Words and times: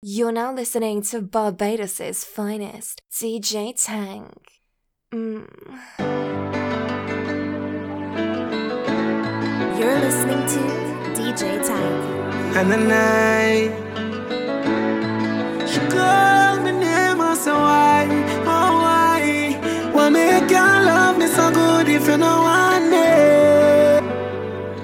You're 0.00 0.30
now 0.30 0.54
listening 0.54 1.02
to 1.10 1.20
Barbados' 1.20 2.22
finest, 2.22 3.02
DJ 3.10 3.74
Tank. 3.74 4.60
Mm. 5.12 5.48
You're 9.76 9.98
listening 9.98 10.46
to 10.54 11.20
DJ 11.20 11.66
Tank. 11.66 12.56
And 12.56 12.70
the 12.70 12.76
night, 12.76 13.72
she 15.68 15.80
called 15.90 16.62
me 16.62 16.70
name, 16.78 17.20
I 17.20 17.34
said 17.34 17.54
why, 17.54 18.06
oh 18.46 18.70
why, 18.78 19.90
why 19.92 20.08
make 20.10 20.48
you 20.48 20.58
love 20.58 21.18
me 21.18 21.26
so 21.26 21.50
good 21.50 21.88
if 21.88 22.06
you 22.06 22.18
know 22.18 22.42
one 22.42 22.88
day? 22.88 24.00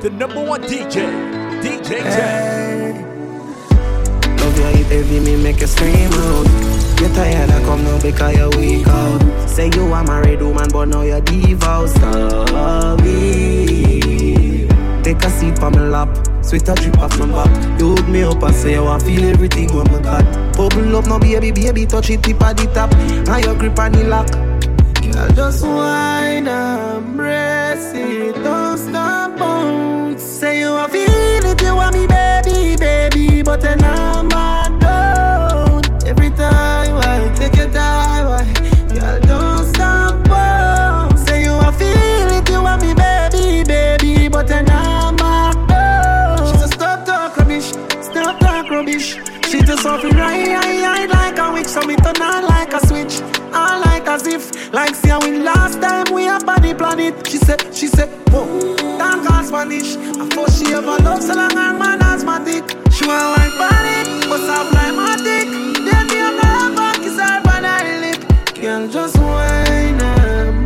The 0.03 0.11
number 0.11 0.45
one 0.45 0.63
DJ, 0.63 1.07
DJ 1.63 2.03
Tank. 2.03 2.97
Hey. 2.97 3.04
You 4.91 5.03
heavy, 5.03 5.21
me 5.21 5.43
make 5.43 5.61
you 5.61 5.67
scream 5.67 6.13
out. 6.13 6.47
You 7.01 7.09
tired, 7.09 7.51
I 7.51 7.61
come 7.65 7.85
now 7.85 8.01
because 8.01 8.37
you 8.37 8.51
weak 8.59 8.87
out. 8.87 9.49
Say 9.49 9.71
you 9.75 9.93
a 9.93 10.05
married 10.05 10.43
woman, 10.43 10.69
but 10.73 10.89
now 10.89 11.03
you're 11.03 11.21
divorced. 11.21 11.97
Sorry. 11.97 13.09
Take 15.03 15.23
a 15.23 15.31
seat 15.31 15.61
on 15.63 15.73
my 15.73 15.89
lap, 15.89 16.09
sweet 16.43 16.69
a 16.69 16.75
drip 16.75 16.99
off 16.99 17.19
my 17.19 17.27
back. 17.27 17.81
You 17.81 17.95
hook 17.95 18.09
me 18.09 18.23
up 18.23 18.43
and 18.43 18.55
say 18.55 18.73
you 18.73 18.85
want 18.85 19.03
feel 19.03 19.25
everything 19.25 19.75
when 19.75 19.91
my 19.93 20.01
got. 20.01 20.25
Bubble 20.57 20.97
up 20.97 21.07
now, 21.07 21.19
baby, 21.19 21.51
baby, 21.51 21.87
touch 21.87 22.11
it 22.11 22.23
tip 22.23 22.41
at 22.43 22.57
the 22.57 22.67
top. 22.73 22.93
And 22.95 23.45
your 23.45 23.55
grip 23.55 23.79
on 23.79 23.93
the 23.93 24.05
lock. 24.05 24.31
Girl, 24.31 25.29
just 25.35 25.63
whine 25.63 26.49
and 26.49 27.17
brace 27.17 27.93
it, 27.95 28.35
don't 28.43 28.79
stop 28.79 29.39
bounce. 29.39 30.23
Say 30.23 30.61
you 30.61 30.71
want 30.71 30.91
feel 30.93 31.11
it, 31.11 31.61
you 31.61 31.75
want 31.75 31.95
me, 31.95 32.07
baby, 32.07 32.77
baby, 32.77 33.43
but 33.43 33.61
then 33.61 33.83
I'm 33.85 34.29
planet. 57.11 57.27
She 57.27 57.39
said, 57.39 57.75
she 57.75 57.87
said, 57.87 58.09
whoa, 58.31 58.77
don't 58.77 59.27
call 59.27 59.43
Spanish. 59.45 59.97
I 59.97 60.27
thought 60.29 60.51
she 60.51 60.73
ever 60.73 60.97
loved 61.03 61.23
so 61.23 61.35
long 61.35 61.51
her 61.51 61.79
man 61.79 62.03
asthmatic. 62.03 62.65
She 62.93 63.07
want 63.07 63.39
like 63.39 63.53
panic, 63.53 64.29
but 64.29 64.39
stop 64.39 64.73
like 64.73 64.95
my 64.95 65.17
dick. 65.17 65.49
Then 65.49 66.07
me 66.07 66.21
on 66.21 66.37
the 66.37 66.77
back, 66.77 66.97
kiss 66.97 67.19
her 67.19 67.43
on 67.51 67.65
her 67.65 68.01
lip. 68.01 68.55
Girl, 68.55 68.89
just 68.89 69.19
whine 69.19 70.64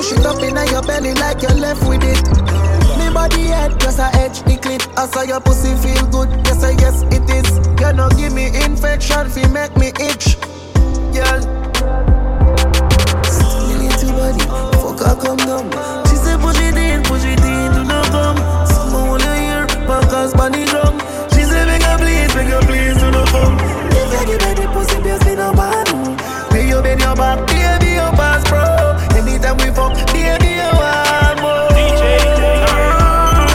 push 0.00 0.12
it 0.12 0.24
up 0.24 0.42
in 0.42 0.56
your 0.72 0.82
belly 0.82 1.12
like 1.14 1.42
you're 1.42 1.60
left 1.60 1.86
with 1.86 2.02
it. 2.02 2.24
Me 2.96 3.12
body 3.12 3.52
head 3.52 3.78
just 3.80 3.98
a 3.98 4.08
edge 4.16 4.40
the 4.48 4.56
clit. 4.56 4.80
I 4.96 5.04
saw 5.06 5.22
your 5.22 5.40
pussy 5.40 5.76
feel 5.76 6.06
good. 6.08 6.30
Yes, 6.46 6.64
I 6.64 6.70
yes 6.80 7.02
it 7.12 7.28
is. 7.28 7.48
You 7.80 7.92
know 7.92 8.08
give 8.16 8.32
me 8.32 8.46
infection, 8.64 9.28
fi 9.28 9.46
make 9.48 9.76
me 9.76 9.88
itch. 10.00 10.40
Girl. 11.12 11.40
Into 13.76 14.08
body, 14.16 14.44
fuck 14.80 15.00
her 15.04 15.16
come 15.20 15.36
down. 15.44 15.68
She 16.08 16.16
said 16.16 16.40
push 16.40 16.60
it 16.60 16.80
in, 16.80 17.02
push 17.02 17.24
it 17.24 17.44
in, 17.44 17.68
do 17.76 17.84
not 17.84 18.08
come. 18.08 18.40
Someone 18.72 19.20
wanna 19.20 19.36
hear, 19.36 19.66
backers 19.84 20.32
bunny 20.32 20.64
drum. 20.64 20.96
She 21.28 21.44
said 21.44 21.68
make 21.68 21.82
her 21.82 21.98
please, 22.00 22.32
make 22.34 22.48
her 22.48 22.64
please, 22.64 22.96
do 22.96 23.10
not 23.10 23.28
come. 23.28 23.56
If 23.92 24.08
you 24.16 24.32
give 24.32 24.40
me 24.48 24.64
the 24.64 24.66
pussy, 24.72 24.96
please 25.04 25.24
me 25.26 25.34
no 25.36 25.52
man. 25.52 26.16
May 26.52 26.68
you 26.68 26.80
bend 26.80 27.02
your 27.02 27.14
back, 27.16 27.46
baby, 27.48 28.00
your 28.00 28.12
pass, 28.16 28.48
bro. 28.48 28.79
Anytime 29.42 29.56
we 29.56 29.72
fuck, 29.74 29.94
baby, 30.12 30.52
you 30.52 30.68
want 30.76 31.40
more. 31.40 31.68
Ah. 32.68 33.48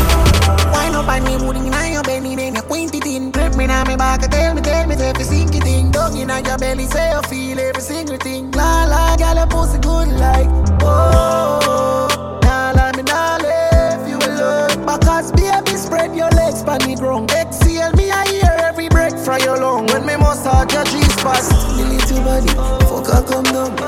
Wine 0.73 0.95
up 0.95 1.07
on 1.07 1.23
me, 1.23 1.37
booty 1.37 1.59
inna 1.59 1.89
your 1.91 2.01
belly, 2.01 2.35
then 2.35 2.55
you 2.55 2.61
quint 2.63 2.95
it 2.95 3.05
in. 3.05 3.29
Grip 3.29 3.55
me 3.55 3.67
now, 3.67 3.83
me 3.83 3.95
back, 3.95 4.21
tell 4.31 4.55
me, 4.55 4.61
tell 4.61 4.87
me, 4.87 4.95
if 4.95 5.17
you 5.19 5.23
sink 5.23 5.53
it 5.53 5.63
in. 5.67 5.91
Dog 5.91 6.15
inna 6.15 6.41
your 6.41 6.57
belly, 6.57 6.85
say 6.85 7.11
you 7.11 7.21
feel 7.29 7.59
every 7.59 7.83
single 7.83 8.17
thing. 8.17 8.49
La 8.53 8.85
la, 8.85 9.15
girl, 9.15 9.35
your 9.35 9.45
pussy 9.45 9.77
good 9.77 10.07
like. 10.17 10.49
Oh, 10.81 12.39
nah, 12.41 12.71
la 12.71 12.91
me 12.97 13.03
nah 13.03 13.37
leave 13.37 14.09
you 14.09 14.17
alone. 14.17 14.85
Because 14.87 15.31
baby, 15.33 15.77
spread 15.77 16.15
your 16.15 16.31
legs 16.31 16.63
pon 16.63 16.79
the 16.79 16.95
ground. 16.95 17.29
Exhale 17.29 17.93
me, 17.93 18.09
I 18.09 18.25
hear 18.29 18.57
every 18.63 18.89
breath 18.89 19.23
from 19.23 19.39
your 19.41 19.57
lung. 19.59 19.85
When 19.93 20.03
me 20.03 20.15
massage 20.17 20.73
your 20.73 20.83
G-spot, 20.85 21.43
the 21.77 21.85
little 21.85 22.23
body, 22.25 22.49
fuck 22.89 23.05
her 23.13 23.21
come 23.21 23.43
down. 23.43 23.84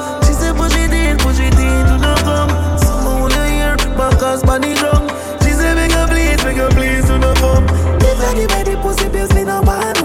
Bunny 4.48 4.74
drum. 4.76 5.04
She 5.44 5.52
say 5.52 5.76
make 5.76 5.92
her 5.92 6.08
please, 6.08 6.42
make 6.46 6.56
her 6.58 6.70
please, 6.70 7.06
do 7.06 7.20
not 7.20 7.36
come. 7.38 7.66
If 8.00 8.20
anybody 8.32 8.76
pussy 8.82 9.10
bills 9.10 9.34
me 9.36 9.44
no 9.44 9.62
man. 9.62 9.96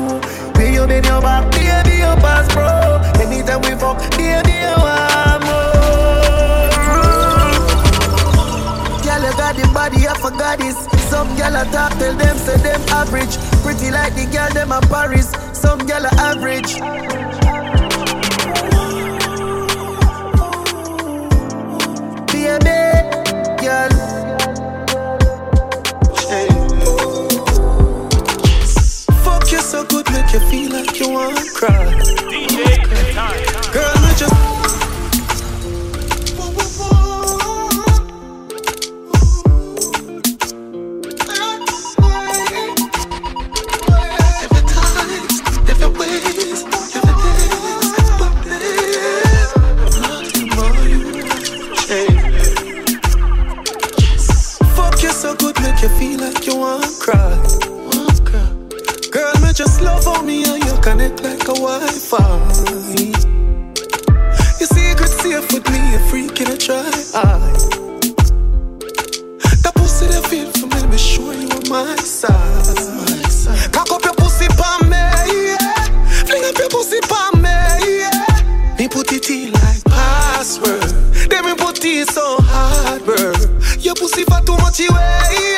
Pay 0.54 0.74
you 0.74 0.86
bend 0.86 1.06
your 1.06 1.22
back, 1.22 1.50
baby, 1.52 1.98
your 2.02 2.16
pass, 2.18 2.46
bro. 2.52 2.66
Anytime 3.22 3.62
we 3.62 3.72
fuck, 3.78 3.98
baby, 4.18 4.52
you 4.66 4.76
want 4.82 5.42
more. 5.46 5.72
Girl, 9.06 9.22
you 9.22 9.32
got 9.38 9.54
the 9.54 9.70
body 9.72 10.06
of 10.10 10.24
a 10.26 10.30
goddess. 10.36 10.78
Some 11.08 11.30
girl 11.36 11.56
a 11.56 11.64
talk, 11.70 11.92
tell 11.98 12.14
them 12.14 12.36
say 12.38 12.56
them 12.58 12.82
average. 12.88 13.38
Pretty 13.62 13.90
like 13.92 14.14
the 14.14 14.26
girl 14.26 14.50
them 14.50 14.72
a 14.72 14.80
Paris. 14.90 15.30
Some 15.52 15.86
girl 15.86 16.04
a 16.04 16.12
average. 16.18 16.80
Baby, 22.32 23.62
girl. 23.62 24.21
Make 30.12 30.32
you 30.32 30.40
feel 30.40 30.70
like 30.72 31.00
you 31.00 31.08
wanna 31.10 31.40
cry. 31.54 31.86
DJ. 32.30 32.58
Girl, 33.72 33.94
me 34.02 34.10
just. 34.16 34.34
If 44.44 44.52
it 44.58 44.66
ties, 44.68 45.40
if 45.70 45.80
it 45.80 45.92
waves, 45.98 46.62
fuck 54.76 55.02
you 55.02 55.10
so 55.10 55.34
good, 55.36 55.60
make 55.62 55.80
you 55.82 55.88
feel 55.98 56.20
like 56.20 56.46
you 56.46 56.56
wanna 56.56 56.88
cry. 57.00 57.81
Me 59.52 59.56
just 59.56 59.82
love 59.82 60.08
on 60.08 60.24
me 60.24 60.44
and 60.44 60.64
you 60.64 60.72
connect 60.80 61.22
like 61.22 61.42
a 61.42 61.52
Wi-Fi. 61.52 62.16
Your 64.58 64.66
secret 64.66 65.08
safe 65.08 65.52
with 65.52 65.68
me, 65.70 65.94
a 65.94 65.98
freak 66.08 66.40
in 66.40 66.52
a 66.52 66.56
try. 66.56 66.82
That 69.60 69.72
pussy 69.74 70.06
that 70.06 70.24
feel 70.30 70.50
for 70.52 70.68
me, 70.68 70.86
me 70.86 70.96
sure 70.96 71.34
you 71.34 71.50
on 71.50 71.68
my 71.68 71.96
side. 71.96 72.32
Cock 73.74 73.92
up 73.92 74.02
your 74.04 74.14
pussy 74.14 74.48
pa 74.56 74.78
me, 74.84 74.96
yeah. 74.96 76.24
Fling 76.24 76.44
up 76.46 76.56
your 76.56 76.70
pussy 76.70 77.00
pa 77.02 77.30
me, 77.36 77.50
yeah. 78.00 78.78
Me 78.78 78.88
put 78.88 79.12
it 79.12 79.28
in 79.28 79.52
like 79.52 79.84
password. 79.84 80.80
Then 81.28 81.44
me 81.44 81.54
put 81.56 81.84
it 81.84 82.08
so 82.08 82.38
hard, 82.40 83.04
bro. 83.04 83.34
Your 83.80 83.96
pussy 83.96 84.24
for 84.24 84.40
too 84.46 84.56
much 84.56 84.80
yeah. 84.80 85.51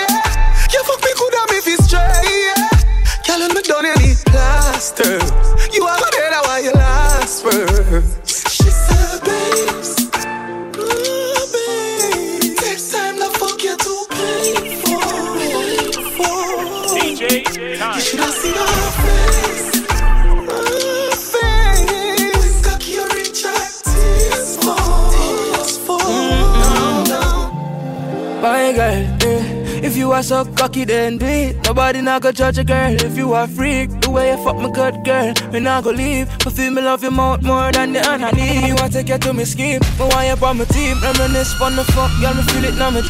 So 30.24 30.44
cocky, 30.56 30.84
then 30.84 31.18
do 31.18 31.26
it. 31.26 31.56
Nobody 31.64 32.00
not 32.00 32.22
go 32.22 32.32
judge 32.32 32.58
a 32.58 32.64
girl. 32.64 32.94
If 32.94 33.16
you 33.16 33.34
are 33.34 33.46
freak, 33.46 33.90
the 34.00 34.10
way 34.10 34.30
you 34.30 34.42
fuck 34.42 34.56
my 34.56 34.70
good 34.70 35.04
girl, 35.04 35.34
me 35.52 35.60
not 35.60 35.84
go 35.84 35.90
leave. 35.90 36.28
But 36.42 36.54
feel 36.54 36.70
me 36.70 36.80
love 36.80 37.02
your 37.02 37.12
mouth 37.12 37.42
more 37.42 37.70
than 37.70 37.92
the 37.92 38.30
need 38.32 38.68
You 38.68 38.74
want 38.76 38.92
take 38.92 39.08
you 39.08 39.18
to 39.18 39.32
me 39.34 39.44
scheme, 39.44 39.80
me 39.98 40.04
want 40.08 40.26
you 40.26 40.46
on 40.46 40.58
my 40.58 40.64
team. 40.64 40.96
Reminisce 41.02 41.52
fun 41.54 41.76
the 41.76 41.84
fuck, 41.84 42.10
girl, 42.20 42.34
me 42.34 42.42
feel 42.42 42.64
it 42.64 42.74
now 42.76 42.90
me. 42.90 43.02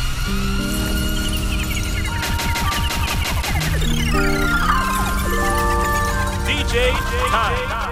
DJ 6.46 6.90
Time. 7.30 7.83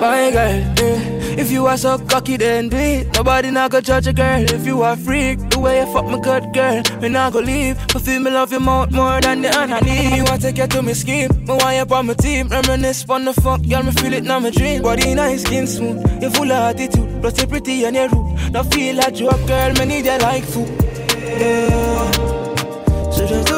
My 0.00 0.30
girl, 0.30 0.58
yeah. 0.78 1.20
If 1.38 1.50
you 1.50 1.66
are 1.66 1.76
so 1.76 1.98
cocky, 1.98 2.38
then 2.38 2.70
do 2.70 2.76
it. 2.78 3.14
Nobody 3.14 3.50
not 3.50 3.70
go 3.70 3.82
judge 3.82 4.06
a 4.06 4.12
girl. 4.14 4.42
If 4.42 4.66
you 4.66 4.80
are 4.82 4.96
freak, 4.96 5.38
the 5.50 5.58
way 5.58 5.80
you 5.80 5.92
fuck 5.92 6.06
my 6.06 6.18
good 6.18 6.54
girl, 6.54 6.82
me 7.02 7.10
not 7.10 7.34
go 7.34 7.40
leave. 7.40 7.76
But 7.92 8.02
feel 8.02 8.20
me 8.20 8.30
love 8.30 8.50
you 8.50 8.60
mouth 8.60 8.90
more 8.92 9.20
than 9.20 9.42
the 9.42 9.52
honey. 9.52 10.10
Me 10.10 10.22
want 10.22 10.40
take 10.40 10.56
you 10.56 10.66
to 10.66 10.82
me 10.82 10.94
scheme, 10.94 11.28
me 11.44 11.54
want 11.54 11.76
you 11.76 11.96
on 11.96 12.06
my 12.06 12.14
team. 12.14 12.48
Reminisce 12.48 13.04
on 13.10 13.26
the 13.26 13.34
fuck, 13.34 13.60
girl, 13.62 13.82
me 13.82 13.92
feel 13.92 14.14
it 14.14 14.24
now 14.24 14.38
my 14.40 14.50
dream. 14.50 14.82
Body 14.82 15.14
nice, 15.14 15.42
skin 15.42 15.66
smooth, 15.66 16.22
you 16.22 16.30
full 16.30 16.50
of 16.50 16.74
attitude, 16.74 17.20
plus 17.20 17.38
you 17.38 17.46
pretty 17.46 17.84
and 17.84 17.96
you 17.96 18.08
rude. 18.08 18.52
Now 18.52 18.62
feel 18.62 18.96
like 18.96 19.20
you 19.20 19.28
a 19.28 19.46
girl, 19.46 19.72
me 19.74 19.84
need 19.84 20.06
you 20.06 20.18
like 20.18 20.44
food. 20.44 20.68
Yeah. 21.38 22.10
So 23.12 23.26
just 23.26 23.49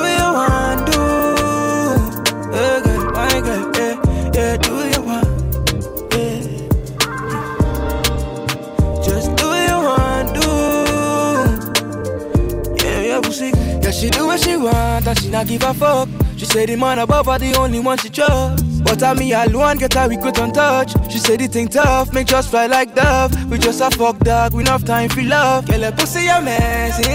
she 14.02 14.10
do 14.10 14.26
what 14.26 14.40
she 14.40 14.56
want, 14.56 15.06
and 15.06 15.16
she 15.20 15.28
not 15.28 15.46
give 15.46 15.62
a 15.62 15.72
fuck. 15.72 16.08
She 16.36 16.44
say 16.44 16.66
the 16.66 16.74
man 16.74 16.98
above 16.98 17.26
her 17.26 17.38
the 17.38 17.54
only 17.54 17.78
one 17.78 17.98
she 17.98 18.08
trust. 18.10 18.82
But 18.82 19.00
I 19.00 19.14
me 19.14 19.32
alone 19.32 19.78
get 19.78 19.94
her 19.94 20.08
regret 20.08 20.40
on 20.40 20.50
touch. 20.50 20.92
She 21.08 21.18
say 21.18 21.36
the 21.36 21.46
thing 21.46 21.68
tough, 21.68 22.12
make 22.12 22.26
just 22.26 22.50
fly 22.50 22.66
like 22.66 22.96
dove. 22.96 23.32
We 23.48 23.58
just 23.58 23.80
a 23.80 23.90
fuck 23.96 24.18
dog, 24.18 24.54
we 24.54 24.62
enough 24.62 24.84
time 24.84 25.08
for 25.08 25.22
love. 25.22 25.68
Girl, 25.68 25.82
her 25.82 25.92
pussy 25.92 26.26
amazing. 26.26 27.06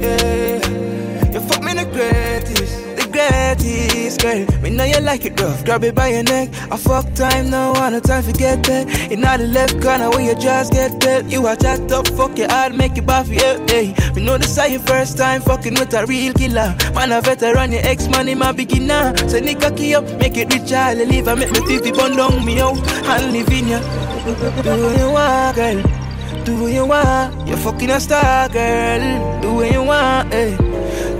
Yeah, 0.00 1.30
you 1.30 1.40
fuck 1.40 1.62
me 1.62 1.74
the 1.74 1.84
greatest, 1.92 2.79
the 3.28 4.10
greatest 4.10 4.20
girl. 4.20 4.62
Me 4.62 4.70
know 4.70 4.84
you 4.84 5.00
like 5.00 5.24
it 5.24 5.40
rough, 5.40 5.64
grab 5.64 5.84
it 5.84 5.94
by 5.94 6.08
your 6.08 6.22
neck. 6.22 6.48
I 6.70 6.76
fuck 6.76 7.12
time 7.14 7.50
now, 7.50 7.72
want 7.72 7.94
no 7.94 8.00
time 8.00 8.22
forget 8.22 8.62
that. 8.64 9.10
In 9.10 9.20
the 9.20 9.48
left 9.48 9.80
corner 9.82 10.10
where 10.10 10.20
you 10.20 10.34
just 10.34 10.72
get 10.72 10.98
dead. 11.00 11.30
You 11.30 11.46
are 11.46 11.56
jacked 11.56 11.92
up, 11.92 12.06
fuck 12.08 12.36
your 12.38 12.48
hard, 12.48 12.74
make 12.74 12.96
it 12.96 13.06
buff, 13.06 13.28
yeah, 13.28 13.58
hey. 13.66 13.94
Me 14.14 14.24
know 14.24 14.38
this 14.38 14.56
is 14.58 14.70
your 14.70 14.80
first 14.80 15.16
time 15.16 15.42
fucking 15.42 15.74
with 15.74 15.94
a 15.94 16.06
real 16.06 16.32
killer. 16.34 16.74
Man, 16.94 17.12
a 17.12 17.20
veteran, 17.20 17.72
your 17.72 17.82
ex 17.84 18.08
man, 18.08 18.28
a 18.28 18.52
beginner. 18.52 19.16
So 19.28 19.40
nigga 19.40 19.76
key 19.76 19.94
up, 19.94 20.04
make 20.18 20.36
it 20.36 20.52
rich, 20.52 20.72
I'll 20.72 20.96
leave. 20.96 21.28
I 21.28 21.34
make 21.34 21.52
me 21.52 21.66
50 21.66 21.92
bun 21.92 22.16
down 22.16 22.44
me 22.44 22.60
out 22.60 22.78
and 22.78 23.32
live 23.32 23.48
in 23.50 23.68
ya. 23.68 23.80
Do 24.62 24.70
what 24.82 24.98
you 24.98 25.10
want, 25.10 25.56
girl. 25.56 26.44
Do 26.44 26.62
what 26.62 26.72
you 26.72 26.86
want. 26.86 27.48
You're 27.48 27.56
fucking 27.58 27.90
a 27.90 28.00
star, 28.00 28.48
girl. 28.48 29.40
Do 29.40 29.54
what 29.54 29.72
you 29.72 29.82
want, 29.82 30.32
eh. 30.32 30.69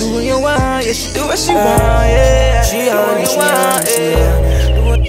Do 0.00 0.12
what 0.14 0.24
you 0.24 0.40
want, 0.40 0.86
yeah, 0.86 0.92
she 0.92 1.12
do 1.12 1.26
what 1.26 1.38
she 1.38 1.52
want, 1.52 1.68
yeah. 2.08 2.62
She 2.62 2.76
do 2.88 2.90
on 2.90 2.96
what 3.06 3.20
you 3.20 3.26
she 3.26 3.36
want, 3.36 3.52
on 3.52 3.84
me, 3.84 3.94
yeah. 4.16 4.86
What- 4.86 5.04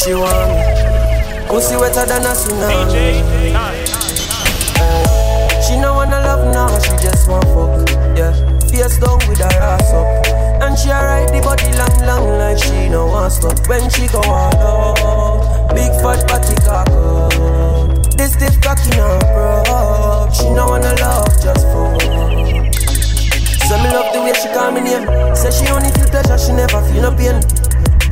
She 0.00 0.12
want 0.14 0.48
me. 0.50 1.46
Pussy 1.48 1.76
wetter 1.76 2.04
than 2.04 2.22
a 2.26 2.32
tsunami. 2.34 2.74
DJ 2.90 3.22
Time. 3.52 3.74
Eh. 4.82 5.62
She 5.62 5.76
no 5.78 5.94
wanna 5.94 6.20
love 6.20 6.44
now, 6.52 6.68
she 6.80 6.90
just 7.02 7.28
want 7.28 7.44
fuck. 7.54 7.88
Yeah, 8.18 8.32
face 8.68 8.98
down 8.98 9.18
with 9.28 9.38
her 9.38 9.60
ass 9.62 9.92
up. 9.94 10.06
And 10.62 10.76
she 10.76 10.90
a 10.90 10.98
ride 10.98 11.28
the 11.30 11.40
body 11.40 11.70
long, 11.78 11.96
long 12.06 12.38
like 12.38 12.58
she 12.58 12.88
no 12.88 13.06
want 13.06 13.32
stop. 13.32 13.58
When 13.68 13.88
she 13.90 14.08
go 14.08 14.20
all 14.20 14.54
out, 14.58 15.74
big 15.74 15.92
fat 16.02 16.26
body 16.26 16.54
cock 16.66 16.88
up. 16.90 17.32
This 18.18 18.32
stiff 18.34 18.60
cocky 18.60 18.90
no 18.96 19.18
bro. 19.32 20.28
She 20.34 20.50
no 20.50 20.66
wanna 20.66 20.94
love, 21.00 21.30
just 21.40 21.64
fuck. 21.70 22.02
So 23.68 23.76
me 23.76 23.90
love 23.90 24.14
the 24.14 24.22
way 24.22 24.32
she 24.32 24.48
call 24.48 24.72
me 24.72 24.80
name. 24.80 25.04
Say 25.36 25.50
she 25.50 25.70
only 25.70 25.90
feel 25.90 26.08
pleasure, 26.08 26.38
she 26.38 26.52
never 26.52 26.80
feel 26.88 27.02
no 27.02 27.12
pain. 27.12 27.67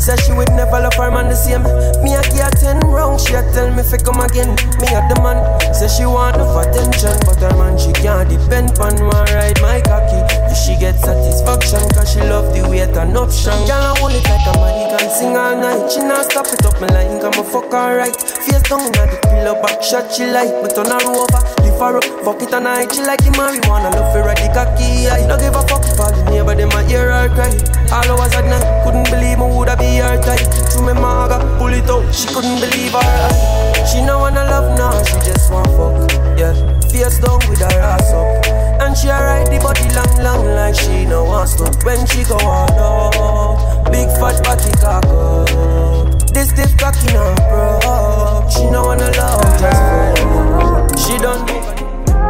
Say 0.06 0.14
she 0.22 0.30
would 0.30 0.54
never 0.54 0.78
love 0.78 0.94
her 1.02 1.10
man 1.10 1.26
the 1.26 1.34
same. 1.34 1.66
Me 1.98 2.14
a 2.14 2.22
her 2.22 2.50
ten 2.54 2.78
round, 2.86 3.18
she 3.18 3.34
a 3.34 3.42
tell 3.50 3.74
me 3.74 3.82
fi 3.82 3.98
come 3.98 4.22
again. 4.22 4.54
Me 4.78 4.86
a 4.94 5.02
the 5.10 5.18
man. 5.18 5.42
Say 5.74 5.90
she 5.90 6.06
want 6.06 6.38
enough 6.38 6.54
attention, 6.62 7.18
but 7.26 7.42
her 7.42 7.50
man 7.58 7.74
she 7.74 7.90
can't 7.90 8.30
depend 8.30 8.78
on 8.78 8.94
one 9.02 9.26
ride 9.34 9.58
my 9.58 9.82
cocky. 9.82 10.22
Do 10.46 10.54
she 10.54 10.78
get 10.78 10.94
satisfaction? 11.02 11.82
Cause 11.90 12.14
she 12.14 12.22
love 12.22 12.54
the 12.54 12.62
way 12.70 12.86
it 12.86 12.94
an 12.94 13.18
option. 13.18 13.58
Girl 13.66 13.82
I 13.82 13.98
hold 13.98 14.14
it 14.14 14.22
like 14.30 14.46
a 14.46 14.54
man, 14.54 14.78
he 14.78 14.84
can 14.94 15.10
sing 15.10 15.34
all 15.34 15.58
night. 15.58 15.90
She 15.90 15.98
not 15.98 16.30
stop 16.30 16.54
it 16.54 16.62
up 16.62 16.78
my 16.78 16.86
like 16.94 17.10
I'm 17.26 17.34
a 17.34 17.42
fuck 17.42 17.74
alright. 17.74 18.14
Face 18.14 18.62
down 18.62 18.86
inna 18.86 19.10
the 19.10 19.18
pillow, 19.26 19.58
back 19.58 19.82
shot 19.82 20.06
she 20.14 20.22
like. 20.30 20.54
Me 20.62 20.70
turn 20.70 20.86
her 20.86 21.02
over, 21.02 21.42
lift 21.66 21.82
her 21.82 21.98
up, 21.98 22.06
fuck 22.22 22.38
it 22.46 22.54
and 22.54 22.70
I 22.70 22.86
she 22.94 23.02
like 23.02 23.26
the 23.26 23.34
marijuana. 23.34 23.90
Love 23.90 24.14
her 24.14 24.22
ride 24.22 24.38
the 24.38 24.54
cocky. 24.54 25.10
I 25.10 25.26
don't 25.26 25.42
give 25.42 25.58
a 25.58 25.66
fuck 25.66 25.82
for 25.98 26.14
the 26.14 26.22
neighbor, 26.30 26.54
them 26.54 26.70
a 26.70 26.86
hear 26.86 27.10
her 27.10 27.26
cry. 27.34 27.50
All 27.90 28.06
hours 28.06 28.34
at 28.38 28.46
night, 28.46 28.62
couldn't 28.86 29.10
believe 29.10 29.42
me 29.42 29.50
woulda 29.50 29.74
be 29.74 29.95
her 29.98 30.20
type. 30.22 30.46
Through 30.70 30.86
me 30.86 30.92
maga, 31.00 31.38
pull 31.58 31.72
it 31.72 31.88
out, 31.88 32.14
she 32.14 32.28
couldn't 32.28 32.60
believe 32.60 32.92
her 32.92 32.98
eye. 32.98 33.84
She 33.86 34.02
no 34.02 34.18
wanna 34.18 34.44
love 34.44 34.76
now, 34.78 35.02
she 35.04 35.14
just 35.24 35.50
want 35.52 35.68
fuck. 35.76 36.10
Yeah, 36.38 36.54
face 36.90 37.18
down 37.18 37.40
with 37.48 37.60
her 37.60 37.80
ass 37.80 38.12
up. 38.12 38.46
And 38.82 38.96
she 38.96 39.08
ride 39.08 39.46
the 39.46 39.58
body 39.58 39.88
long, 39.94 40.14
long 40.22 40.54
like 40.54 40.74
she 40.74 41.04
no 41.06 41.24
want 41.24 41.48
stop. 41.48 41.82
When 41.84 42.04
she 42.06 42.24
go 42.24 42.36
on 42.36 42.70
up, 42.76 43.90
big 43.90 44.08
fat 44.18 44.42
body 44.44 44.70
cock 44.80 45.06
up. 45.06 46.26
This 46.34 46.50
stiff 46.50 46.76
cocky 46.76 47.06
no 47.14 47.34
bro. 47.48 48.46
She 48.50 48.68
no 48.70 48.84
wanna 48.84 49.10
love, 49.16 49.42
just 49.58 50.18
fuck. 50.20 50.98
She 50.98 51.16
don't 51.18 51.46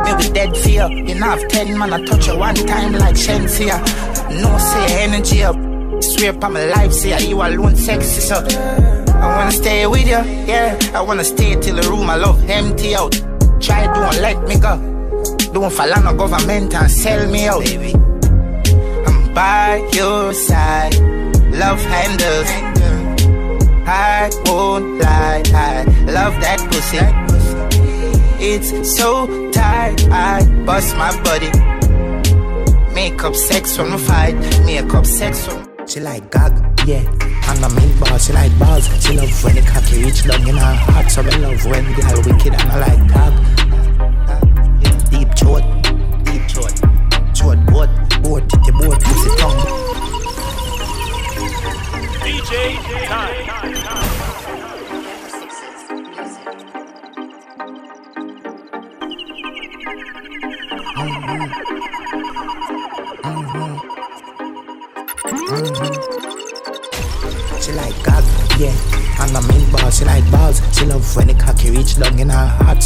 Me 0.05 0.15
be 0.23 0.33
dead 0.33 0.57
fear. 0.57 0.89
You 0.89 1.15
know 1.17 1.31
have 1.31 1.49
ten 1.49 1.77
man 1.77 1.93
I 1.93 2.05
touch 2.05 2.29
you 2.29 2.39
one 2.39 2.55
time 2.55 2.93
like 2.93 3.17
Shenseea. 3.17 3.81
No 4.41 4.57
say 4.59 5.03
energy 5.03 5.43
up. 5.43 5.76
Swear 6.01 6.31
upon 6.31 6.53
my 6.55 6.67
life, 6.67 6.93
say 6.93 7.13
I 7.13 7.19
you 7.19 7.41
alone 7.43 7.77
sexy 7.77 8.21
so. 8.21 8.37
I 8.37 9.37
wanna 9.37 9.51
stay 9.51 9.87
with 9.87 10.07
you, 10.07 10.23
yeah. 10.47 10.79
I 10.95 11.01
wanna 11.01 11.25
stay 11.25 11.57
till 11.61 11.77
the 11.77 11.89
room 11.89 12.09
I 12.11 12.17
love 12.17 12.49
empty 12.49 12.95
out. 12.95 13.13
Try 13.61 13.87
don't 13.87 14.21
let 14.21 14.43
me 14.47 14.59
go. 14.59 14.77
Don't 15.53 15.73
fall 15.73 15.93
on 15.93 16.05
the 16.05 16.13
government 16.13 16.75
and 16.75 16.91
sell 16.91 17.29
me 17.31 17.47
out. 17.47 17.65
Baby. 17.65 17.95
I'm 19.07 19.35
by 19.35 19.89
your 19.93 20.33
side. 20.35 20.95
Love 21.53 21.81
handles. 21.81 22.51
I 23.89 24.31
won't 24.47 25.01
lie. 25.01 25.43
I 25.55 25.85
love 26.11 26.35
that 26.41 26.61
pussy. 26.71 26.99
It's 28.39 28.99
so 28.99 29.27
tight, 29.51 30.07
I 30.11 30.45
bust 30.67 30.95
my 30.97 31.11
body. 31.23 31.51
Make 32.95 33.25
up 33.25 33.35
sex 33.35 33.75
from 33.75 33.91
the 33.91 33.99
fight, 33.99 34.37
make 34.67 34.93
up 34.93 35.07
sex 35.07 35.47
from. 35.47 35.66
She 35.87 36.01
like 36.01 36.33
gag, 36.33 36.53
yeah. 36.85 37.05
And 37.49 37.65
I 37.65 37.69
mean 37.79 37.97
balls, 38.01 38.27
she 38.27 38.33
like 38.33 38.59
balls. 38.59 38.89
She 39.05 39.17
love 39.17 39.45
when 39.45 39.55
the 39.55 39.63
cocky 39.63 40.03
reach 40.03 40.25
down 40.25 40.41
in 40.49 40.57
her 40.57 40.75
heart. 40.75 41.11
So 41.13 41.23
me 41.23 41.31
love 41.37 41.65
when 41.65 41.85
girl 41.95 42.23
wicked 42.27 42.55
and 42.55 42.73
I 42.73 42.79
like 42.89 43.09
gag. 43.09 43.35
Deep 45.11 45.39
throat, 45.39 45.63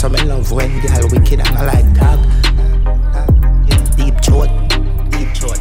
So 0.01 0.09
me 0.09 0.23
love 0.23 0.51
when 0.51 0.81
the 0.81 0.89
girl 0.89 1.09
wicked 1.13 1.41
and 1.41 1.59
I 1.59 1.75
like 1.75 1.93
gag. 1.93 2.21
Deep 3.99 4.17
throat, 4.25 4.49
deep 5.11 5.29
throat, 5.37 5.61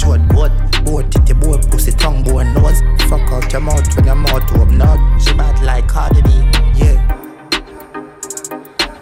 throat 0.00 0.26
boat, 0.28 0.50
boat 0.86 1.12
titty 1.12 1.34
boat, 1.34 1.70
pussy 1.70 1.92
tongue 1.92 2.24
bone 2.24 2.54
nose. 2.54 2.80
Fuck 3.10 3.30
out 3.30 3.52
your 3.52 3.60
mouth 3.60 3.94
when 3.94 4.06
your 4.06 4.14
mouth 4.14 4.50
open 4.56 4.80
up. 4.80 4.98
She 5.20 5.34
bad 5.34 5.62
like 5.62 5.86
Cardi 5.88 6.22
B, 6.22 6.30
yeah. 6.74 6.96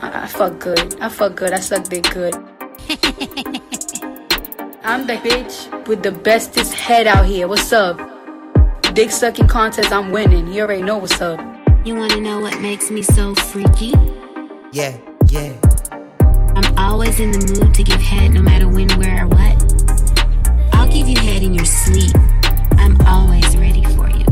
I, 0.02 0.24
I 0.24 0.26
fuck 0.26 0.58
good. 0.58 1.00
I 1.00 1.08
fuck 1.08 1.36
good. 1.36 1.52
I 1.52 1.60
suck 1.60 1.84
dick 1.84 2.10
good. 2.12 2.34
I'm 4.82 5.06
the 5.06 5.18
bitch 5.22 5.86
with 5.86 6.02
the 6.02 6.10
bestest 6.10 6.74
head 6.74 7.06
out 7.06 7.26
here. 7.26 7.46
What's 7.46 7.72
up? 7.72 8.00
Dick 8.92 9.12
sucking 9.12 9.46
contest, 9.46 9.92
I'm 9.92 10.10
winning. 10.10 10.48
You 10.52 10.62
already 10.62 10.82
know 10.82 10.98
what's 10.98 11.20
up. 11.20 11.38
You 11.84 11.94
wanna 11.94 12.20
know 12.20 12.40
what 12.40 12.60
makes 12.60 12.90
me 12.90 13.02
so 13.02 13.36
freaky? 13.36 13.92
Yeah, 14.74 14.98
yeah. 15.28 15.52
I'm 16.56 16.76
always 16.76 17.20
in 17.20 17.30
the 17.30 17.38
mood 17.38 17.74
to 17.74 17.84
give 17.84 18.00
head 18.00 18.32
no 18.32 18.42
matter 18.42 18.66
when, 18.66 18.88
where, 18.98 19.22
or 19.22 19.28
what. 19.28 20.74
I'll 20.74 20.88
give 20.88 21.06
you 21.06 21.16
head 21.16 21.44
in 21.44 21.54
your 21.54 21.64
sleep. 21.64 22.10
I'm 22.72 23.00
always 23.06 23.56
ready 23.56 23.84
for 23.94 24.10
you. 24.10 24.24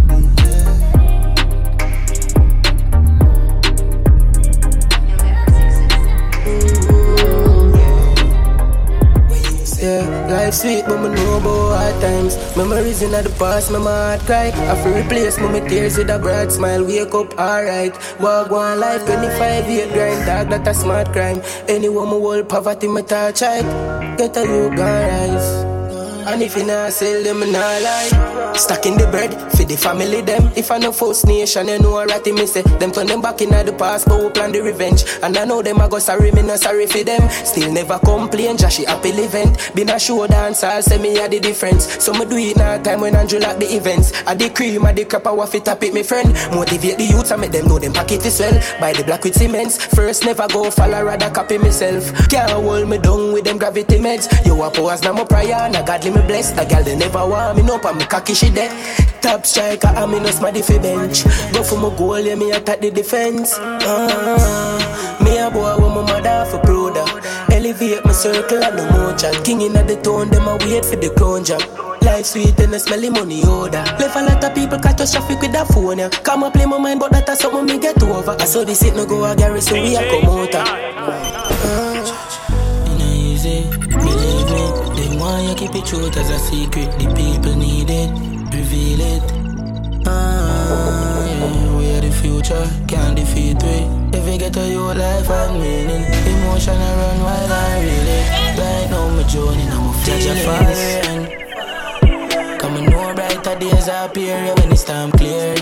Yeah, 9.81 10.27
life 10.29 10.55
sweet, 10.55 10.83
but 10.89 11.03
me 11.03 11.15
know 11.15 11.22
about 11.43 11.75
hard 11.77 11.97
times. 12.01 12.35
Memories 12.57 13.03
in 13.03 13.11
the 13.11 13.35
past, 13.39 13.71
my 13.71 13.79
heart 13.81 14.21
cry. 14.21 14.49
I 14.49 14.75
feel 14.83 14.95
replace 14.95 15.39
my 15.39 15.61
tears 15.69 15.99
with 15.99 16.11
a 16.11 16.19
bright 16.19 16.53
smile. 16.53 16.85
Wake 16.85 17.15
up, 17.15 17.39
alright. 17.39 17.95
Walk 18.21 18.51
one 18.51 18.81
life, 18.81 19.05
25 19.07 19.69
year 19.69 19.89
grind, 19.93 20.27
dog, 20.27 20.51
that 20.51 20.69
a 20.69 20.75
smart 20.75 21.13
crime. 21.13 21.43
Any 21.69 21.89
woman 21.89 22.21
will 22.23 22.45
poverty, 22.45 22.89
me 22.89 23.03
touch 23.03 23.41
height. 23.41 23.67
Get 24.17 24.37
a 24.37 24.43
look, 24.43 24.79
rise. 24.79 25.49
And 26.27 26.43
if 26.43 26.57
you 26.57 26.65
not 26.65 26.93
sell 26.93 27.23
them, 27.23 27.41
not 27.41 27.83
lie. 27.83 28.32
Stacking 28.55 28.99
the 28.99 29.07
bread 29.07 29.33
for 29.53 29.65
the 29.65 29.77
family 29.77 30.21
them. 30.21 30.51
If 30.55 30.71
I 30.71 30.79
know 30.79 30.93
First 30.93 31.27
Nation, 31.27 31.69
you 31.69 31.79
know 31.79 31.93
what 31.93 32.27
me 32.27 32.47
say. 32.47 32.63
Them 32.63 32.93
turn 32.93 33.07
them 33.07 33.23
back 33.23 33.41
in 33.41 33.51
the 33.51 33.75
past, 33.79 34.07
but 34.07 34.23
we 34.23 34.31
plan 34.31 34.53
the 34.53 34.61
revenge. 34.61 35.05
And 35.23 35.37
I 35.37 35.45
know 35.45 35.63
them 35.63 35.81
I 35.81 35.89
go 35.89 35.99
sorry, 35.99 36.31
me 36.33 36.43
not 36.43 36.61
sorry 36.61 36.87
for 36.87 37.03
them. 37.03 37.29
Still 37.45 37.73
never 37.73 37.99
complain, 37.99 38.57
just 38.57 38.77
she 38.77 38.85
happy 38.85 39.11
event. 39.11 39.73
Been 39.75 39.91
a 39.91 39.99
show 39.99 40.27
dance, 40.27 40.63
I'll 40.63 40.83
say 40.83 40.99
me 40.99 41.19
a 41.19 41.29
the 41.29 41.41
difference. 41.41 42.03
So 42.03 42.13
me 42.13 42.25
do 42.27 42.37
it 42.37 42.57
now 42.57 42.81
time 42.83 43.01
when 43.01 43.17
Andrew 43.17 43.39
like 43.39 43.59
the 43.59 43.67
events. 43.67 44.13
I 44.27 44.35
the 44.35 44.51
cream, 44.51 44.85
I 44.85 44.93
the 44.93 45.05
crap, 45.05 45.27
I 45.27 45.33
waff 45.33 45.55
it 45.55 45.69
up 45.69 45.83
it, 45.83 45.95
me 45.95 46.03
friend. 46.03 46.33
Motivate 46.53 46.99
the 46.99 47.05
youths 47.05 47.33
I 47.33 47.37
make 47.37 47.53
them 47.53 47.67
know 47.67 47.79
them 47.79 47.93
pocket 47.93 48.25
is 48.27 48.39
well. 48.39 48.61
Buy 48.81 48.93
the 48.93 49.05
black 49.05 49.25
with 49.25 49.35
cements. 49.35 49.83
First 49.95 50.25
never 50.25 50.47
go 50.49 50.71
follow, 50.71 51.05
rather 51.05 51.31
copy 51.31 51.59
myself. 51.59 52.13
Can't 52.29 52.51
hold 52.51 52.89
me 52.89 52.99
down 52.99 53.33
with 53.33 53.45
them 53.45 53.59
gravity 53.59 53.97
meds. 53.97 54.29
You 54.45 54.63
a 54.63 54.71
pose 54.71 55.03
now 55.03 55.13
my 55.13 55.25
prayer, 55.25 55.69
now 55.71 55.83
godly 55.83 56.11
me 56.11 56.21
blessed. 56.27 56.59
A 56.59 56.67
girl 56.67 56.85
they 56.85 56.97
never 56.97 57.27
want 57.27 57.57
me 57.57 57.63
no, 57.63 57.79
but 57.79 57.97
me 57.97 58.05
cocky 58.05 58.35
she 58.43 58.51
dead. 58.51 58.73
Top 59.23 59.47
striker, 59.47 59.87
I'm 59.89 60.13
in 60.15 60.25
a 60.25 60.33
smarty 60.33 60.63
fi 60.63 60.79
bench. 60.79 61.25
Go 61.53 61.63
for 61.63 61.77
my 61.79 61.97
goal, 61.97 62.19
yeah, 62.19 62.35
me 62.35 62.51
attack 62.51 62.81
the 62.81 62.91
defense. 62.91 63.55
Uh, 63.59 65.19
me 65.23 65.39
a 65.39 65.51
boy 65.51 65.77
with 65.77 65.95
my 65.95 66.03
mother 66.03 66.51
for 66.51 66.59
brother. 66.61 67.05
Elevate 67.53 68.05
my 68.05 68.13
circle 68.13 68.63
and 68.63 68.77
no 68.77 69.17
chat. 69.17 69.45
King 69.45 69.63
in 69.63 69.73
the 69.75 70.01
town, 70.03 70.31
them 70.31 70.49
a 70.49 70.57
wait 70.67 70.85
for 70.85 70.97
the 70.97 71.11
crown 71.17 71.45
job. 71.45 71.63
Life 72.03 72.27
sweet 72.27 72.59
and 72.59 72.75
a 72.75 72.81
smelly 72.81 73.11
money 73.11 73.45
order. 73.47 73.85
Left 73.99 74.17
a 74.17 74.23
lot 74.23 74.43
of 74.43 74.55
people 74.55 74.79
catastrophic 74.79 75.41
with 75.41 75.53
that 75.53 75.69
phone, 75.69 75.99
yeah. 75.99 76.09
Come 76.09 76.43
up 76.43 76.53
play 76.55 76.67
my 76.67 76.79
mind, 76.79 76.99
but 76.99 77.13
that's 77.13 77.41
something 77.41 77.65
me 77.65 77.79
get 77.79 78.03
over. 78.03 78.37
I 78.39 78.45
saw 78.45 78.65
this 78.65 78.83
it 78.83 78.97
no 78.97 79.07
go 79.07 79.25
a 79.25 79.37
garrison, 79.37 79.83
we 79.83 79.95
a 79.95 80.03
come 80.11 80.29
out. 80.29 80.55
Uh, 80.55 81.92
want 85.33 85.49
you 85.49 85.55
keep 85.55 85.75
it 85.75 85.87
truth 85.87 86.17
as 86.17 86.31
a 86.31 86.39
secret. 86.39 86.91
The 86.99 87.07
people 87.17 87.57
need 87.57 87.89
it, 87.89 88.11
reveal 88.53 89.01
it. 89.01 89.25
Ah, 90.07 91.25
yeah, 91.27 91.77
we 91.77 91.85
are 91.95 92.01
the 92.01 92.11
future, 92.11 92.67
can't 92.87 93.17
defeat 93.17 93.63
we. 93.63 93.79
If 94.17 94.25
we 94.27 94.37
get 94.37 94.53
to 94.55 94.69
your 94.69 94.95
life 94.95 95.31
and 95.31 95.61
meaning, 95.61 96.05
emotion 96.33 96.77
I 96.77 96.93
run 97.01 97.19
while 97.27 97.53
I 97.53 97.81
really. 97.87 98.23
Right 98.61 98.89
now, 98.91 99.09
my 99.17 99.23
journey, 99.25 99.65
now 99.73 99.81
my 99.81 99.93
feeling. 100.05 101.23
Come 102.59 102.77
and 102.77 102.91
know 102.91 103.15
brighter 103.15 103.59
days 103.59 103.89
appear 103.89 104.37
when 104.57 104.73
it's 104.73 104.85
time 104.85 105.11
clear. 105.13 105.55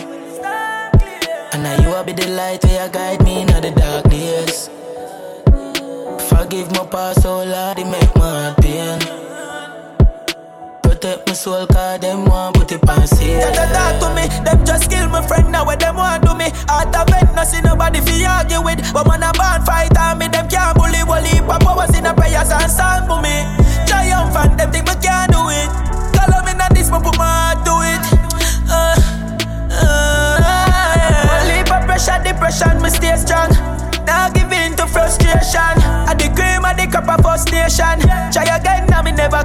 And 1.53 1.63
now 1.63 1.81
you 1.83 1.89
will 1.91 2.05
be 2.05 2.13
the 2.13 2.29
light 2.29 2.65
where 2.65 2.87
you 2.87 2.93
guide 2.93 3.23
me 3.25 3.43
in 3.43 3.47
the 3.47 3.71
dark 3.71 4.09
days. 4.11 4.69
Forgive 6.29 6.71
my 6.73 6.87
past, 6.87 7.25
oh 7.25 7.45
Lord, 7.45 7.79
it 7.79 7.87
make 7.87 8.17
my 8.17 8.55
pain. 8.61 9.30
Protect 11.01 11.29
my 11.29 11.33
soul, 11.33 11.67
cause 11.67 11.99
them 12.01 12.27
want 12.27 12.57
put 12.57 12.71
it 12.73 12.87
on 12.87 13.07
sale. 13.07 13.41
That 13.41 13.57
they 13.57 13.73
talk 13.73 13.97
to 14.05 14.09
me, 14.13 14.29
them 14.45 14.67
just 14.67 14.91
kill 14.91 15.09
my 15.09 15.27
friend 15.27 15.51
now. 15.51 15.65
What 15.65 15.81
them 15.81 15.97
want 15.97 16.21
do 16.21 16.37
me? 16.37 16.53
Out 16.69 16.93
of 16.93 17.09
it, 17.09 17.25
no 17.33 17.43
see 17.43 17.65
nobody 17.65 18.05
fi 18.05 18.29
argue 18.29 18.61
with. 18.61 18.85
But 18.93 19.09
man 19.09 19.25
a 19.25 19.33
band 19.33 19.65
fight 19.65 19.97
on 19.97 20.19
me, 20.21 20.29
them 20.29 20.45
can't 20.53 20.77
bully. 20.77 21.01
Heap 21.25 21.49
of 21.49 21.57
powers 21.65 21.97
in 21.97 22.05
the 22.05 22.13
prayers 22.13 22.53
and 22.53 22.69
stand 22.69 23.09
for 23.09 23.17
me. 23.25 23.33
Triumphant, 23.89 24.61
them 24.61 24.69
think 24.69 24.85
me 24.85 24.95
can't 25.01 25.33
do 25.33 25.41
it. 25.49 25.73
Call 26.13 26.37
me 26.45 26.53
not 26.53 26.69
this, 26.77 26.93
but 26.93 27.01
put 27.01 27.17
my 27.17 27.25
heart 27.25 27.65
to 27.65 27.81
it. 27.81 28.05
Uh, 28.69 28.93
uh, 29.73 30.37
yeah. 30.37 31.33
Will 31.33 31.65
heap 31.65 31.73
of 31.73 31.81
pressure, 31.89 32.21
depression, 32.21 32.77
me 32.85 32.93
stay 32.93 33.17
strong. 33.17 33.49
Now 34.05 34.29
give 34.29 34.53
in 34.53 34.77
to 34.77 34.85
frustration. 34.85 35.81
I 36.05 36.13
the 36.13 36.29
cream, 36.37 36.61
I 36.61 36.77
the 36.77 36.93
cup 36.93 37.09
of 37.09 37.25
first 37.25 37.49
nation. 37.53 38.05
Try 38.37 38.45
again, 38.53 38.85
now 38.93 39.01
me 39.01 39.13
never 39.13 39.41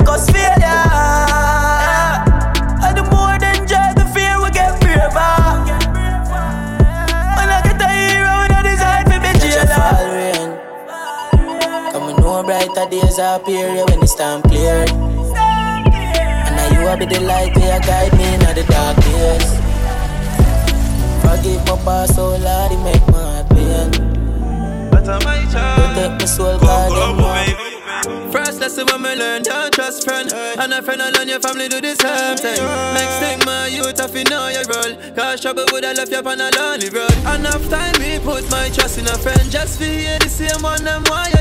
appear 13.20 13.86
when 13.86 14.02
it's 14.04 14.16
time 14.16 14.42
clear. 14.44 14.86
And 14.88 16.56
now 16.56 16.70
you 16.72 16.86
will 16.86 16.98
be 16.98 17.06
the 17.06 17.22
light 17.22 17.56
where 17.56 17.80
guide 17.80 18.14
me 18.18 18.34
in 18.34 18.40
the 18.40 18.66
dark 18.68 18.98
days. 18.98 19.50
Forgive 21.22 21.66
my 21.68 21.78
past, 21.84 22.20
oh 22.20 22.38
Lord, 22.38 22.72
it 22.72 22.82
make 22.84 23.08
my 23.08 23.22
heart 23.22 23.50
pain. 23.50 24.16
Protect 25.76 26.20
my 26.20 26.26
soul, 26.26 26.60
cause 26.60 26.94
them 26.94 27.18
want 27.18 27.76
First 28.32 28.60
lesson 28.60 28.86
when 28.88 29.02
me 29.02 29.16
learn, 29.16 29.44
don't 29.44 29.74
trust 29.74 30.04
friend 30.04 30.32
And 30.34 30.74
a 30.74 30.82
friend 30.82 31.02
alone, 31.02 31.28
your 31.28 31.40
family 31.40 31.70
do 31.70 31.80
the 31.80 31.96
same 31.96 32.38
thing 32.38 32.62
Next 32.94 33.20
thing, 33.20 33.40
my 33.46 33.68
youth, 33.68 34.00
if 34.00 34.14
you 34.16 34.24
know 34.26 34.50
your 34.50 34.66
role 34.66 34.96
Cause 35.16 35.42
trouble 35.42 35.66
would 35.72 35.84
have 35.84 35.98
left 35.98 36.12
you 36.12 36.18
on 36.18 36.42
a 36.42 36.50
lonely 36.58 36.90
road 36.90 37.14
Enough 37.34 37.70
time, 37.70 37.96
me 38.02 38.20
put 38.20 38.50
my 38.52 38.70
trust 38.70 38.98
in 38.98 39.08
a 39.08 39.18
friend 39.18 39.50
Just 39.50 39.78
for 39.78 39.86
hear 39.86 40.20
the 40.20 40.30
same 40.30 40.62
one, 40.62 40.84
them 40.84 41.04
why 41.08 41.35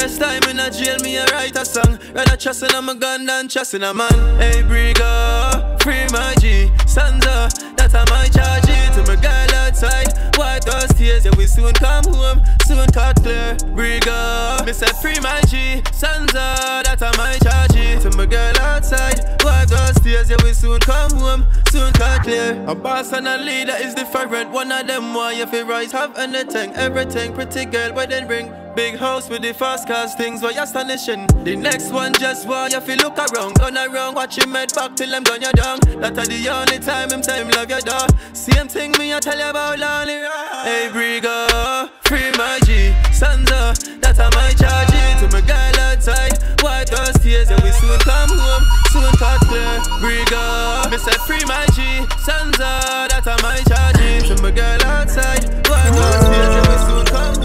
First 0.00 0.18
time 0.18 0.42
in 0.44 0.58
a 0.58 0.70
jail, 0.70 0.96
me 1.00 1.18
a 1.18 1.26
write 1.26 1.56
a 1.56 1.62
song. 1.62 1.98
Rather 2.14 2.32
in 2.32 2.74
a 2.74 2.80
my 2.80 2.94
gun 2.94 3.26
than 3.26 3.50
in 3.74 3.82
a 3.82 3.92
man. 3.92 4.40
Hey, 4.40 4.62
Brigo, 4.62 5.78
free 5.82 6.06
my 6.10 6.34
G. 6.40 6.72
Sansa, 6.88 7.52
that's 7.76 7.92
how 7.92 8.04
my 8.08 8.26
charge 8.28 8.64
it 8.64 8.94
To 8.94 9.02
my 9.06 9.20
girl 9.20 9.54
outside, 9.56 10.08
white 10.38 10.64
those 10.64 10.88
tears 10.94 11.26
Yeah, 11.26 11.32
we 11.36 11.46
soon 11.46 11.72
come 11.74 12.04
home, 12.14 12.40
soon 12.66 12.86
cut 12.92 13.16
clear 13.22 13.54
Brigo, 13.76 14.64
me 14.64 14.72
say 14.72 14.86
free 15.02 15.20
my 15.20 15.40
G. 15.42 15.82
Sansa, 15.92 16.82
that's 16.82 17.02
how 17.02 17.12
my 17.18 17.36
charge 17.38 17.76
it 17.76 18.00
To 18.00 18.16
my 18.16 18.24
girl 18.24 18.56
outside, 18.58 19.20
wipe 19.44 19.68
those 19.68 20.00
tears 20.00 20.30
Yeah, 20.30 20.42
we 20.42 20.54
soon 20.54 20.80
come 20.80 21.10
home, 21.12 21.44
soon 21.70 21.92
cut 21.92 22.22
clear. 22.22 22.64
A 22.66 22.74
boss 22.74 23.12
and 23.12 23.28
a 23.28 23.36
leader 23.36 23.76
is 23.78 23.94
different. 23.94 24.50
One 24.50 24.72
of 24.72 24.86
them 24.86 25.12
why 25.12 25.32
you 25.32 25.46
feel 25.46 25.66
rise, 25.66 25.92
have 25.92 26.16
anything 26.16 26.72
Everything, 26.74 27.34
pretty 27.34 27.66
girl, 27.66 27.92
why 27.92 28.06
then 28.06 28.26
bring 28.26 28.48
Big 28.74 28.96
house 28.96 29.28
with 29.28 29.42
the 29.42 29.52
fast 29.52 29.88
cars, 29.88 30.14
things 30.14 30.42
were 30.42 30.52
astonishing. 30.56 31.26
The 31.44 31.56
next 31.56 31.90
one 31.90 32.12
just 32.14 32.46
why 32.46 32.68
you 32.68 32.80
feel 32.80 32.98
look 32.98 33.18
around, 33.18 33.56
turn 33.56 33.76
around, 33.76 34.14
watch 34.14 34.38
him 34.38 34.52
head 34.54 34.72
back 34.74 34.94
till 34.94 35.10
them 35.10 35.24
done 35.24 35.42
you 35.42 35.52
down. 35.52 35.80
That 36.00 36.16
are 36.16 36.26
the 36.26 36.48
only 36.48 36.78
time 36.78 37.10
him 37.10 37.20
time 37.20 37.50
love 37.50 37.68
your 37.68 37.80
dog. 37.80 38.10
Same 38.32 38.68
thing 38.68 38.92
me 38.98 39.12
I 39.12 39.18
tell 39.18 39.36
you 39.36 39.50
about 39.50 39.78
lonely. 39.78 40.22
Hey 40.62 40.88
Brigo, 40.92 41.90
free 42.06 42.30
my 42.38 42.60
G, 42.64 42.94
Sansa, 43.10 43.74
that's 44.00 44.18
how 44.18 44.30
my 44.38 44.54
charge 44.54 44.94
it. 44.94 45.18
To 45.18 45.26
my 45.34 45.42
girl 45.42 45.80
outside, 45.90 46.38
white 46.62 46.86
those 46.90 47.18
tears, 47.18 47.50
and 47.50 47.60
we 47.62 47.70
soon 47.72 47.98
come 48.00 48.30
home, 48.30 48.64
soon 48.94 49.12
cut 49.18 49.40
clear. 49.50 49.82
Brigo, 49.98 50.90
me 50.90 50.96
say 50.96 51.18
free 51.26 51.44
my 51.44 51.66
G, 51.74 51.82
Sansa, 52.22 53.10
that's 53.10 53.26
how 53.26 53.36
my 53.42 53.58
charge 53.66 53.98
it. 53.98 54.30
To 54.30 54.42
my 54.42 54.50
girl 54.52 54.82
outside, 54.86 55.42
white 55.66 55.90
those 55.90 56.22
tears, 56.30 56.54
and 56.54 56.66
we 56.70 56.76
soon 56.86 57.06
come 57.06 57.39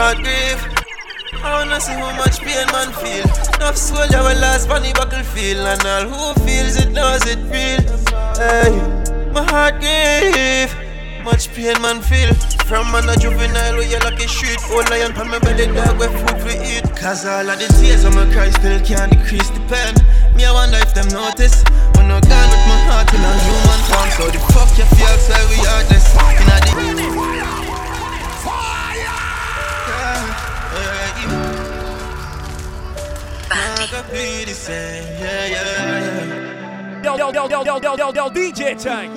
heart 0.00 0.16
grieve. 0.24 0.62
I 1.44 1.60
wanna 1.60 1.78
see 1.78 1.92
how 1.92 2.16
much 2.16 2.40
pain 2.40 2.64
man 2.72 2.88
feel. 3.04 3.28
Enough 3.56 3.76
soldier 3.76 4.22
will 4.24 4.40
last 4.40 4.66
funny 4.66 4.92
battlefield, 4.96 5.60
and 5.60 5.84
all 5.84 6.04
who 6.08 6.40
feels 6.44 6.76
it 6.80 6.90
knows 6.96 7.20
it 7.28 7.40
real. 7.52 7.84
Hey, 8.40 8.72
my 9.34 9.44
heart 9.52 9.76
grieve. 9.84 10.72
Much 11.22 11.52
pain 11.52 11.76
man 11.84 12.00
feel. 12.00 12.32
From 12.64 12.88
man 12.92 13.12
a 13.12 13.14
juvenile 13.20 13.76
where 13.76 13.88
you 13.92 14.00
like 14.00 14.24
a 14.24 14.28
street, 14.28 14.60
old 14.72 14.88
lion 14.88 15.12
pan 15.12 15.28
my 15.28 15.38
belly 15.38 15.66
dog 15.68 15.98
where 16.00 16.08
food 16.08 16.40
we 16.48 16.56
eat. 16.64 16.86
Cause 16.96 17.26
all 17.26 17.44
of 17.44 17.58
the 17.60 17.68
tears 17.76 18.04
of 18.08 18.14
my 18.14 18.24
cry 18.32 18.48
still 18.48 18.80
can't 18.80 19.12
decrease 19.12 19.50
the 19.52 19.60
pain. 19.68 19.92
Me 20.32 20.48
I 20.48 20.52
wonder 20.52 20.80
if 20.80 20.94
them 20.96 21.08
notice. 21.12 21.60
When 22.00 22.08
I 22.08 22.24
gone 22.24 22.48
with 22.48 22.64
my 22.72 22.78
heart 22.88 23.12
in 23.12 23.20
a 23.20 23.32
human 23.44 23.80
form, 23.84 24.08
so 24.16 24.24
the 24.32 24.40
fuck 24.48 24.72
you 24.80 24.88
feel 24.96 25.12
outside 25.12 25.44
we 25.52 25.60
heartless. 25.60 26.08
Inna 26.40 26.56
the 26.64 26.99
never 33.90 34.12
be 34.12 34.44
the 34.44 34.54
same. 34.54 35.04
Yeah, 35.18 35.46
yeah, 35.46 35.84
yeah. 36.04 37.02
Yo, 37.02 37.16
yo, 37.16 37.32
yo, 37.32 37.48
yo, 37.48 37.64
yo, 37.64 37.80
yo, 37.80 37.96
yo, 37.96 38.12
yo, 38.12 38.30
DJ 38.30 38.80
Tank. 38.80 39.14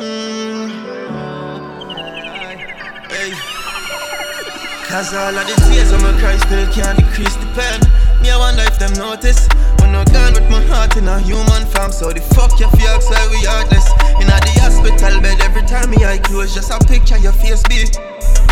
Cause 4.87 5.13
all 5.13 5.35
of 5.35 5.47
these 5.47 5.55
tears 5.69 5.91
I'm 5.91 6.05
a 6.05 6.19
cry 6.19 6.37
still 6.37 6.71
can't 6.71 6.97
decrease 6.97 7.35
the 7.35 7.49
pain. 7.57 7.81
Me, 8.21 8.29
I 8.29 8.37
wonder 8.37 8.63
if 8.63 8.77
them 8.79 8.93
notice. 8.93 9.47
When 9.79 9.95
I'm 9.95 10.05
gone 10.05 10.33
with 10.33 10.49
my 10.49 10.61
heart 10.69 10.95
in 10.97 11.07
a 11.07 11.19
human 11.19 11.65
form, 11.73 11.91
so 11.91 12.11
the 12.13 12.21
fuck 12.33 12.59
your 12.59 12.69
feel 12.71 12.87
outside 12.89 13.29
we 13.31 13.41
heartless. 13.43 13.89
In 14.21 14.27
the 14.27 14.53
hospital 14.61 15.21
bed, 15.21 15.41
every 15.41 15.63
time 15.63 15.89
me 15.89 16.05
I 16.05 16.17
close, 16.17 16.53
just 16.53 16.71
a 16.71 16.79
picture 16.85 17.17
your 17.17 17.33
face, 17.33 17.63
be. 17.63 17.85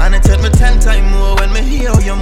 And 0.02 0.16
it 0.16 0.24
take 0.24 0.42
me 0.42 0.50
ten 0.50 0.80
times 0.80 1.06
more 1.14 1.36
when 1.38 1.54
me 1.54 1.62
hear 1.62 1.94
your 2.02 2.18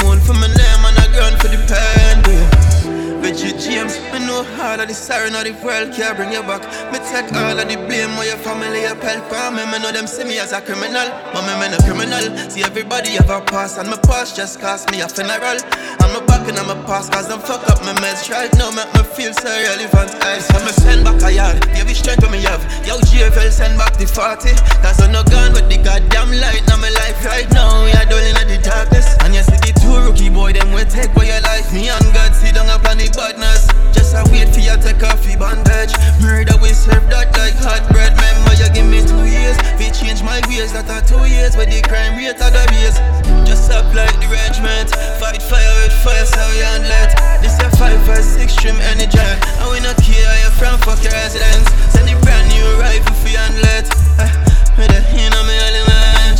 all 4.69 4.79
of 4.79 4.87
the 4.87 4.93
sorry 4.93 5.33
of 5.33 5.41
the 5.41 5.53
world 5.65 5.89
can't 5.97 6.13
bring 6.13 6.31
you 6.31 6.45
back. 6.45 6.61
Me 6.93 7.01
take 7.09 7.33
all 7.33 7.57
of 7.57 7.65
the 7.65 7.77
blame 7.89 8.13
where 8.21 8.29
your 8.29 8.37
family 8.37 8.85
a 8.85 8.93
help 8.93 9.25
for 9.25 9.49
me. 9.49 9.65
Me 9.65 9.81
know 9.81 9.89
them 9.89 10.05
see 10.05 10.23
me 10.23 10.37
as 10.37 10.53
a 10.53 10.61
criminal, 10.61 11.09
but 11.33 11.41
me 11.49 11.53
me 11.57 11.73
no 11.73 11.77
criminal. 11.81 12.21
See 12.53 12.61
everybody 12.61 13.17
have 13.17 13.33
a 13.33 13.41
past, 13.41 13.81
and 13.81 13.89
my 13.89 13.97
past 14.05 14.37
just 14.37 14.61
cost 14.61 14.91
me 14.91 15.01
a 15.01 15.09
funeral. 15.09 15.57
I'm 16.05 16.13
a 16.13 16.21
back 16.21 16.45
and 16.45 16.57
a 16.57 16.77
past, 16.85 17.11
cause 17.11 17.27
them 17.27 17.41
fuck 17.41 17.65
up 17.65 17.81
my 17.81 17.97
mess. 17.97 18.29
Right 18.29 18.53
now 18.61 18.69
make 18.69 18.93
me 18.93 19.01
feel 19.17 19.33
so 19.33 19.49
relevant. 19.49 20.13
I 20.21 20.37
so 20.37 20.61
me 20.61 20.71
send 20.77 21.01
back 21.01 21.17
a 21.25 21.33
yard, 21.33 21.65
me 21.65 21.93
strength 21.97 22.21
when 22.21 22.37
me 22.37 22.45
have. 22.45 22.61
Yo 22.85 23.01
GFL 23.09 23.49
send 23.49 23.73
back 23.73 23.97
the 23.97 24.05
40, 24.05 24.53
cause 24.85 25.01
I'm 25.01 25.09
not 25.09 25.25
gone 25.33 25.53
with 25.57 25.65
the 25.65 25.81
goddamn 25.81 26.29
light. 26.37 26.61
Now 26.69 26.77
my 26.77 26.93
life 26.93 27.17
right 27.25 27.49
now, 27.49 27.81
we 27.81 27.91
are 27.97 28.05
dwelling 28.05 28.37
in 28.45 28.47
the 28.53 28.61
darkness. 28.61 29.17
And 29.25 29.33
you 29.33 29.41
see 29.41 29.57
the 29.65 29.73
two 29.81 29.97
rookie 29.97 30.29
boy, 30.29 30.53
them 30.53 30.69
will 30.77 30.85
take 30.85 31.09
away 31.17 31.33
your 31.33 31.41
life. 31.41 31.73
Me 31.73 31.89
and 31.89 32.05
God 32.13 32.37
sit 32.37 32.53
down 32.53 32.69
a 32.69 32.77
planet 32.77 33.17
badness. 33.17 33.65
Just 33.93 34.13
a 34.13 34.21
wait 34.29 34.49
for 34.53 34.58
you 34.61 34.75
take 34.81 35.03
off 35.03 35.23
your 35.25 35.39
bandage. 35.39 35.93
Murder 36.21 36.55
we 36.61 36.75
serve 36.75 37.07
that 37.09 37.31
like 37.37 37.55
hot 37.63 37.83
bread. 37.89 38.13
Remember 38.15 38.53
you 38.59 38.69
give 38.75 38.87
me 38.87 38.99
two 39.01 39.25
years. 39.25 39.55
We 39.79 39.89
change 39.91 40.21
my 40.23 40.41
ways. 40.51 40.71
That 40.73 40.89
are 40.91 41.03
two 41.03 41.23
years 41.25 41.55
where 41.55 41.65
the 41.65 41.81
crime 41.87 42.19
rate 42.19 42.35
at 42.35 42.51
the 42.53 42.63
base. 42.71 42.99
Just 43.47 43.71
apply 43.71 44.11
the 44.19 44.27
regiment. 44.27 44.91
Fight 45.17 45.41
fire 45.41 45.73
with 45.81 45.95
fire 46.03 46.25
so 46.25 46.43
you 46.55 46.67
and 46.75 46.85
let. 46.87 47.15
This 47.41 47.57
a 47.59 47.69
five 47.77 47.99
five 48.05 48.23
six 48.23 48.53
stream 48.53 48.75
energy. 48.91 49.19
And 49.19 49.67
we 49.71 49.79
not 49.79 49.97
care 50.01 50.35
you 50.43 50.51
from 50.59 50.77
fuck 50.83 51.01
your 51.03 51.13
residence. 51.13 51.69
Send 51.93 52.07
the 52.07 52.15
brand 52.21 52.47
new 52.51 52.67
rifle 52.79 53.15
for 53.15 53.29
you 53.29 53.39
and 53.39 53.57
let. 53.63 53.87
Uh, 54.19 54.27
with 54.75 54.91
a 54.91 55.01
hand 55.01 55.33
on 55.35 55.43
me 55.47 55.55
element. 55.55 56.39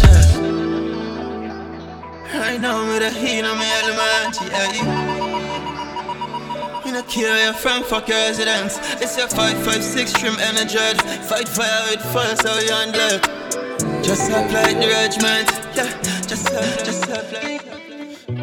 Right 2.35 2.59
now 2.61 2.85
with 2.87 3.03
a 3.03 3.11
hand 3.11 3.47
on 3.47 3.57
me 3.57 3.67
element. 3.81 4.35
Yeah. 4.51 5.18
From 6.99 7.83
fuck 7.83 8.09
your 8.09 8.17
residence. 8.17 8.77
It's 9.01 9.17
your 9.17 9.27
556 9.29 10.13
trim 10.13 10.35
energy. 10.39 10.77
Fight 11.27 11.47
fire 11.47 11.89
with 11.89 12.01
fire, 12.13 12.35
so 12.35 12.59
you 12.59 12.73
on. 12.73 14.03
Just 14.03 14.29
apply 14.29 14.73
the 14.73 14.87
regiment. 14.87 15.49
Yeah, 15.75 16.01
just, 16.27 16.47
just 16.85 17.03
apply. 17.03 17.68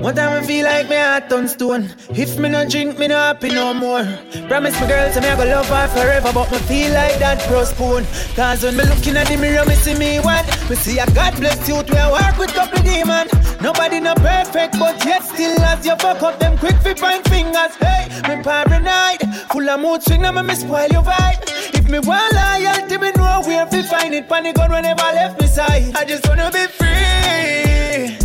One 0.00 0.14
time 0.14 0.42
I 0.42 0.46
feel 0.46 0.64
like 0.64 0.88
me 0.88 0.96
heart 0.96 1.32
on 1.32 1.48
stone. 1.48 1.88
If 2.10 2.38
me 2.38 2.48
no 2.48 2.68
drink, 2.68 2.98
me 2.98 3.08
no 3.08 3.16
happy 3.16 3.48
no 3.48 3.74
more. 3.74 4.04
Promise 4.46 4.80
my 4.80 4.86
girl, 4.86 5.12
to 5.12 5.20
me 5.20 5.28
I 5.28 5.36
go 5.36 5.44
love 5.44 5.68
her 5.68 5.88
forever, 5.88 6.32
but 6.32 6.50
me 6.52 6.58
feel 6.58 6.92
like 6.92 7.18
that 7.18 7.40
spoon. 7.66 8.04
Cause 8.34 8.62
when 8.62 8.76
me 8.76 8.84
looking 8.84 9.16
at 9.16 9.26
the 9.28 9.36
mirror, 9.36 9.64
me 9.64 9.74
see 9.74 9.94
me 9.98 10.20
one. 10.20 10.44
Me 10.68 10.76
see 10.76 10.98
a 10.98 11.06
God 11.12 11.34
bless 11.36 11.66
you 11.68 11.82
to 11.82 12.10
work 12.12 12.38
with 12.38 12.52
couple 12.54 12.82
demon. 12.82 13.28
Nobody 13.60 14.00
no 14.00 14.14
perfect, 14.14 14.78
but 14.78 15.02
yet 15.04 15.22
still 15.24 15.58
as 15.62 15.84
you 15.84 15.96
fuck 15.96 16.22
up 16.22 16.38
them 16.38 16.58
quick 16.58 16.76
fi 16.82 16.94
point 16.94 17.26
fingers. 17.28 17.74
Hey, 17.76 18.08
me 18.28 18.42
paranoid, 18.42 19.20
full 19.50 19.68
of 19.68 19.80
mood 19.80 20.02
swing, 20.02 20.22
now 20.22 20.32
me 20.32 20.54
spoil 20.54 20.88
your 20.88 21.02
vibe. 21.02 21.40
If 21.74 21.88
me 21.88 21.98
want 22.00 22.32
loyalty, 22.34 22.98
me 22.98 23.12
know 23.12 23.42
where 23.46 23.66
fi 23.66 23.82
find 23.82 24.14
it. 24.14 24.28
Panic 24.28 24.58
on 24.58 24.70
whenever 24.70 25.02
I 25.02 25.14
left 25.14 25.40
me 25.40 25.46
side. 25.46 25.96
I 25.96 26.04
just 26.04 26.28
wanna 26.28 26.50
be 26.52 26.66
free. 26.66 28.16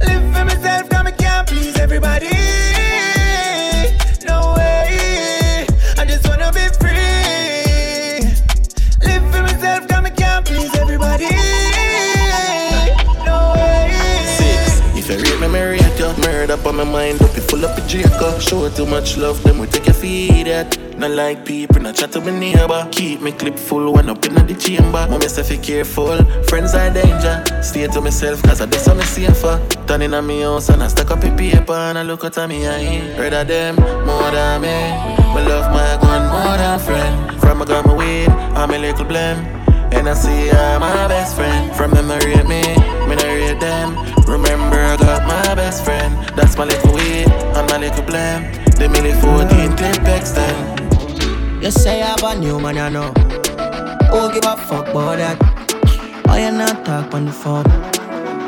Live 0.00 0.22
for 0.34 0.44
myself, 0.44 0.64
everybody. 1.78 2.28
No 4.26 4.54
way. 4.56 5.66
I 5.96 6.04
just 6.06 6.26
wanna 6.28 6.50
be 6.52 6.66
free. 6.80 8.20
Live 9.06 9.24
for 9.32 9.42
myself, 9.42 9.88
cause 9.88 10.04
I 10.04 10.10
can't 10.10 10.44
please 10.46 10.74
everybody. 10.76 11.28
No 13.24 13.52
way. 13.54 13.90
Six. 14.38 14.80
If 14.98 15.08
you 15.10 15.16
rate 15.22 15.40
me, 15.40 15.48
me 15.48 15.60
rate 15.60 15.98
you. 15.98 16.08
Murder 16.24 16.54
up 16.54 16.66
on 16.66 16.76
my 16.76 16.84
mind, 16.84 17.18
full 17.58 17.68
up 17.68 17.76
with 17.76 17.88
Jacob. 17.88 18.40
Show 18.40 18.68
too 18.70 18.86
much 18.86 19.16
love, 19.16 19.42
then 19.42 19.58
we 19.58 19.66
take 19.66 19.86
your 19.86 19.94
feed 19.94 20.46
it. 20.46 20.78
Not 20.98 21.10
like 21.12 21.44
people, 21.44 21.80
not 21.80 21.94
chat 21.96 22.12
to 22.12 22.20
my 22.20 22.30
neighbor. 22.30 22.88
Keep 22.90 23.22
me 23.22 23.32
clip 23.32 23.56
full 23.56 23.92
when 23.92 24.08
up 24.08 24.24
in 24.24 24.34
the 24.34 24.54
chamber. 24.54 25.06
Mom, 25.08 25.20
say 25.22 25.56
be 25.56 25.62
careful. 25.62 26.24
Friends 26.44 26.74
are 26.74 26.90
danger. 26.90 27.44
Stay 27.62 27.86
to 27.86 28.00
myself, 28.00 28.42
cause 28.42 28.60
I 28.60 28.66
do 28.66 28.78
something 28.78 29.06
safer. 29.06 29.60
Turning 29.86 30.14
on 30.14 30.26
me 30.26 30.44
oh, 30.44 30.54
house 30.54 30.68
and 30.68 30.82
I 30.82 30.88
stack 30.88 31.10
up 31.10 31.22
a 31.24 31.30
paper 31.36 31.72
and 31.72 31.98
I 31.98 32.02
look 32.02 32.24
at 32.24 32.36
me 32.48 32.66
eye. 32.66 32.98
Of 33.18 33.48
them 33.48 33.76
more 34.06 34.30
than 34.30 34.60
me. 34.62 34.76
Me 35.34 35.48
love 35.48 35.70
my 35.72 35.98
gun 36.00 36.22
more 36.30 36.56
than 36.56 36.78
friend. 36.80 37.40
From 37.40 37.62
I 37.62 37.64
gun, 37.64 37.86
my 37.86 37.94
weed, 37.94 38.28
I'm 38.28 38.70
a 38.70 38.78
little 38.78 39.04
blame. 39.04 39.57
And 39.92 40.08
I 40.08 40.14
see 40.14 40.50
I'm 40.50 40.80
my 40.80 41.08
best 41.08 41.36
friend. 41.36 41.74
From 41.74 41.92
memory 41.92 42.34
of 42.34 42.46
me, 42.48 42.62
me 43.08 43.14
not 43.16 43.24
rate 43.24 43.60
them. 43.60 43.96
Remember 44.26 44.76
I 44.76 44.96
got 44.96 45.26
my 45.26 45.54
best 45.54 45.84
friend. 45.84 46.12
That's 46.36 46.56
my 46.56 46.64
little 46.64 46.94
weed 46.94 47.28
and 47.28 47.66
my 47.70 47.78
little 47.78 48.04
blame. 48.04 48.42
They 48.78 48.86
The 48.86 48.94
milli 48.94 49.12
14 49.20 49.76
clip 49.76 50.08
extend. 50.08 51.62
You 51.62 51.70
say 51.70 52.02
I'm 52.02 52.22
a 52.22 52.38
new 52.38 52.60
man, 52.60 52.76
you 52.76 52.90
know. 52.90 53.12
Who 54.10 54.32
give 54.32 54.44
a 54.44 54.56
fuck 54.56 54.88
about 54.88 55.18
that? 55.18 55.36
Why 56.26 56.44
you 56.44 56.52
not 56.52 56.84
talk 56.84 57.14
on 57.14 57.26
the 57.26 57.32
phone? 57.32 57.64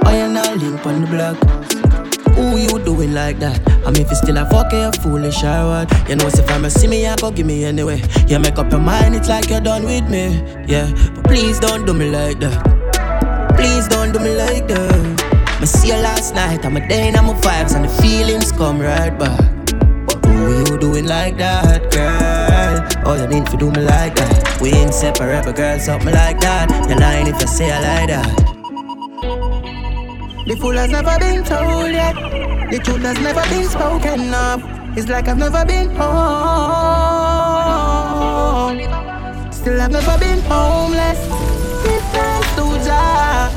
Why 0.03 0.18
you 0.18 0.33
not 0.33 0.57
link 0.59 0.85
on 0.87 1.00
the 1.03 1.07
block? 1.07 1.70
Who 2.37 2.57
you 2.57 2.85
doing 2.85 3.14
like 3.14 3.38
that? 3.40 3.61
I 3.87 3.90
mean, 3.90 4.03
if 4.03 4.11
you 4.11 4.16
still 4.16 4.38
a 4.38 4.45
fuck, 4.49 4.73
you 4.73 4.90
foolish 5.03 5.43
or 5.43 5.66
what? 5.66 6.09
You 6.09 6.16
know, 6.16 6.27
if 6.27 6.51
I'm 6.51 6.64
a 6.64 6.71
see 6.71 6.87
me, 6.87 7.07
you 7.07 7.14
go 7.16 7.31
give 7.31 7.47
me 7.47 7.64
anyway. 7.64 8.03
You 8.27 8.38
make 8.38 8.59
up 8.59 8.71
your 8.71 8.81
mind, 8.81 9.14
it's 9.14 9.29
like 9.29 9.49
you're 9.51 9.61
done 9.61 9.85
with 9.85 10.09
me. 10.09 10.43
Yeah, 10.66 10.90
but 11.14 11.25
please 11.25 11.59
don't 11.59 11.85
do 11.87 11.93
me 11.93 12.11
like 12.11 12.40
that. 12.40 13.57
Please 13.57 13.88
don't 13.88 14.12
do 14.12 14.19
me 14.19 14.35
like 14.37 14.69
that. 14.69 15.21
I 15.61 15.64
see 15.64 15.88
you 15.88 15.95
last 15.95 16.35
night, 16.35 16.64
I'm 16.64 16.77
a 16.77 16.88
day 16.88 17.09
and 17.09 17.16
I'm 17.16 17.29
a 17.29 17.35
vibes, 17.35 17.75
and 17.75 17.85
the 17.85 18.03
feelings 18.03 18.51
come 18.53 18.81
right 18.81 19.11
back. 19.19 19.40
Who 20.25 20.59
you 20.59 20.79
doing 20.79 21.07
like 21.07 21.37
that, 21.37 21.93
girl? 21.93 23.07
All 23.07 23.19
you 23.19 23.27
need 23.27 23.47
to 23.49 23.57
do 23.57 23.71
me 23.71 23.83
like 23.83 24.14
that. 24.16 24.61
We 24.61 24.73
ain't 24.73 24.95
separate, 24.95 25.45
but 25.45 25.57
girl, 25.57 25.79
something 25.79 26.14
like 26.14 26.40
that. 26.40 26.71
You're 26.88 26.99
lying 26.99 27.27
if 27.27 27.40
you 27.40 27.47
say 27.47 27.71
I 27.71 27.81
like 27.81 28.09
that. 28.09 28.60
The 30.46 30.57
fool 30.57 30.72
has 30.72 30.90
never 30.90 31.18
been 31.18 31.44
told 31.44 31.92
yet. 31.92 32.14
The 32.70 32.79
truth 32.79 33.03
has 33.03 33.18
never 33.20 33.42
been 33.50 33.68
spoken 33.68 34.33
of. 34.35 34.62
It's 34.96 35.09
like 35.09 35.29
I've 35.29 35.37
never 35.37 35.64
been 35.66 35.90
home. 35.94 36.11
Still, 39.53 39.81
I've 39.81 39.90
never 39.92 40.18
been 40.18 40.40
homeless. 40.42 41.20
Give 41.85 42.03
thanks 42.11 42.48
to 42.57 42.79
Jah. 42.85 43.50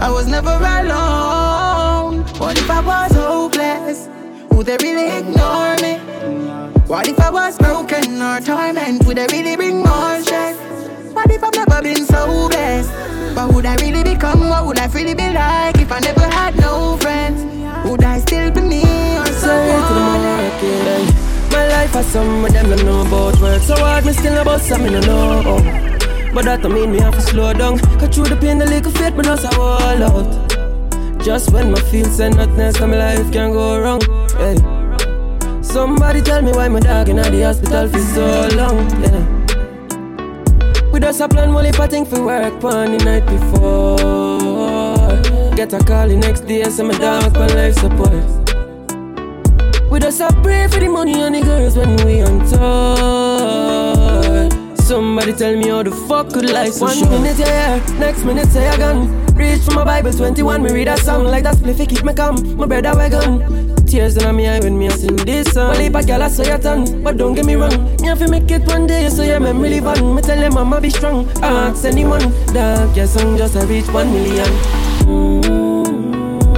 I 0.00 0.10
was 0.10 0.26
never 0.26 0.50
alone. 0.50 2.24
What 2.38 2.58
if 2.58 2.70
I 2.70 2.80
was 2.80 3.12
hopeless? 3.12 4.08
Would 4.50 4.66
they 4.66 4.78
really 4.78 5.18
ignore 5.18 5.76
me? 5.76 5.98
What 6.86 7.08
if 7.08 7.20
I 7.20 7.30
was 7.30 7.58
broken 7.58 8.22
or 8.22 8.40
torment? 8.40 9.04
Would 9.04 9.18
they 9.18 9.26
really 9.30 9.56
bring 9.56 9.82
more 9.82 10.20
stress? 10.22 10.56
What 11.12 11.30
if 11.30 11.44
I've 11.44 11.54
never 11.54 11.82
been 11.82 12.04
so 12.06 12.48
blessed? 12.48 13.11
What 13.42 13.54
would 13.54 13.66
I 13.66 13.74
really 13.82 14.04
become? 14.04 14.48
What 14.48 14.66
would 14.66 14.78
I 14.78 14.86
really 14.86 15.14
be 15.14 15.28
like 15.32 15.76
if 15.78 15.90
I 15.90 15.98
never 15.98 16.20
had 16.20 16.54
no 16.60 16.96
friends? 16.98 17.42
Would 17.90 18.04
I 18.04 18.20
still 18.20 18.52
be 18.52 18.60
me 18.60 18.82
or 19.18 19.26
someone? 19.26 19.82
to 19.88 19.94
the 19.94 20.04
market. 20.30 21.50
My 21.50 21.66
life 21.66 21.90
has 21.90 22.06
some 22.06 22.44
of 22.44 22.52
them 22.52 22.70
don't 22.70 22.84
know 22.84 23.00
about 23.00 23.40
work 23.40 23.60
so 23.62 23.74
hard, 23.74 24.06
me 24.06 24.12
still 24.12 24.40
about 24.40 24.60
some 24.60 24.84
me 24.84 24.90
no 24.90 25.00
know. 25.00 25.42
But 26.32 26.44
that 26.44 26.62
don't 26.62 26.72
mean 26.72 26.92
me 26.92 27.00
have 27.00 27.14
to 27.14 27.20
slow 27.20 27.52
down. 27.52 27.80
Cause 27.98 28.14
through 28.14 28.26
the 28.26 28.36
pain, 28.36 28.58
the 28.58 28.66
little 28.66 28.92
faith, 28.92 29.16
me 29.16 29.22
not 29.22 29.40
so 29.40 29.48
all 29.60 30.02
out. 30.04 31.24
Just 31.24 31.50
when 31.52 31.72
my 31.72 31.80
feel 31.90 32.06
and 32.22 32.36
nothing 32.36 32.60
else, 32.60 32.78
my 32.78 32.86
life 32.86 33.32
can 33.32 33.50
go 33.50 33.80
wrong. 33.80 34.02
Hey. 34.38 34.54
Somebody 35.64 36.20
tell 36.20 36.42
me 36.42 36.52
why 36.52 36.68
my 36.68 36.78
dog 36.78 37.08
in 37.08 37.16
the 37.16 37.42
hospital 37.42 37.88
for 37.88 37.98
so 37.98 38.56
long. 38.56 38.88
Yeah. 39.02 39.41
We 41.02 41.08
just 41.08 41.20
a 41.20 41.28
plan 41.28 41.50
money 41.50 41.72
for 41.72 41.88
thing 41.88 42.06
for 42.06 42.24
work 42.24 42.62
on 42.62 42.96
the 42.96 43.04
night 43.04 43.26
before. 43.26 43.96
Get 45.56 45.72
a 45.72 45.82
call 45.82 46.06
the 46.06 46.16
next 46.16 46.42
day, 46.42 46.62
so 46.70 46.84
my 46.84 46.96
dog 46.96 47.36
on 47.36 47.48
life 47.56 47.74
support. 47.74 48.12
We 49.90 49.98
just 49.98 50.20
a 50.20 50.28
pray 50.44 50.68
for 50.68 50.78
the 50.78 50.88
money 50.88 51.20
and 51.20 51.34
the 51.34 51.40
girls 51.40 51.76
when 51.76 51.96
we 52.06 52.22
on 52.22 52.46
tour. 52.46 54.48
Somebody 54.76 55.32
tell 55.32 55.56
me 55.56 55.70
how 55.70 55.82
the 55.82 55.90
fuck 55.90 56.32
could 56.32 56.48
life 56.48 56.74
so 56.74 56.84
One 56.84 56.96
short. 56.96 57.10
minute 57.10 57.36
you 57.36 57.46
here, 57.46 57.82
next 57.98 58.22
minute 58.22 58.46
say 58.50 58.68
I 58.68 58.76
gone. 58.76 59.08
Reach 59.34 59.62
for 59.62 59.72
my 59.72 59.82
Bible 59.82 60.12
21, 60.12 60.62
me 60.62 60.70
read 60.70 60.86
a 60.86 60.96
song 60.98 61.24
like 61.24 61.42
that 61.42 61.56
spliffy 61.56 61.88
keep 61.88 62.04
me 62.04 62.14
calm. 62.14 62.56
My 62.56 62.66
brother 62.66 62.94
wagon. 62.94 63.71
Tears 63.92 64.16
in 64.16 64.24
my 64.34 64.48
eye 64.48 64.58
when 64.60 64.78
me 64.78 64.86
a 64.86 64.90
sing 64.90 65.16
this 65.16 65.52
song. 65.52 65.68
Well, 65.68 65.80
if 65.82 65.94
a 65.94 66.02
girl 66.02 66.22
I 66.22 66.28
say 66.28 66.46
your 66.46 66.56
tongue, 66.56 67.02
but 67.02 67.18
don't 67.18 67.34
get 67.34 67.44
me 67.44 67.56
wrong. 67.56 67.94
Me 68.00 68.06
have 68.06 68.18
to 68.20 68.26
make 68.26 68.50
it 68.50 68.62
one 68.62 68.86
day 68.86 69.10
so 69.10 69.22
your 69.22 69.38
memory 69.38 69.68
live 69.68 69.86
on. 69.86 70.14
Me 70.14 70.22
tell 70.22 70.40
them 70.40 70.54
mama 70.54 70.80
be 70.80 70.88
strong. 70.88 71.28
Ask 71.42 71.84
anyone, 71.84 72.22
dog, 72.54 72.96
your 72.96 73.06
song 73.06 73.36
just 73.36 73.54
a 73.54 73.66
reach 73.66 73.86
one 73.88 74.10
million. 74.10 74.48
Mm-hmm. 75.04 76.54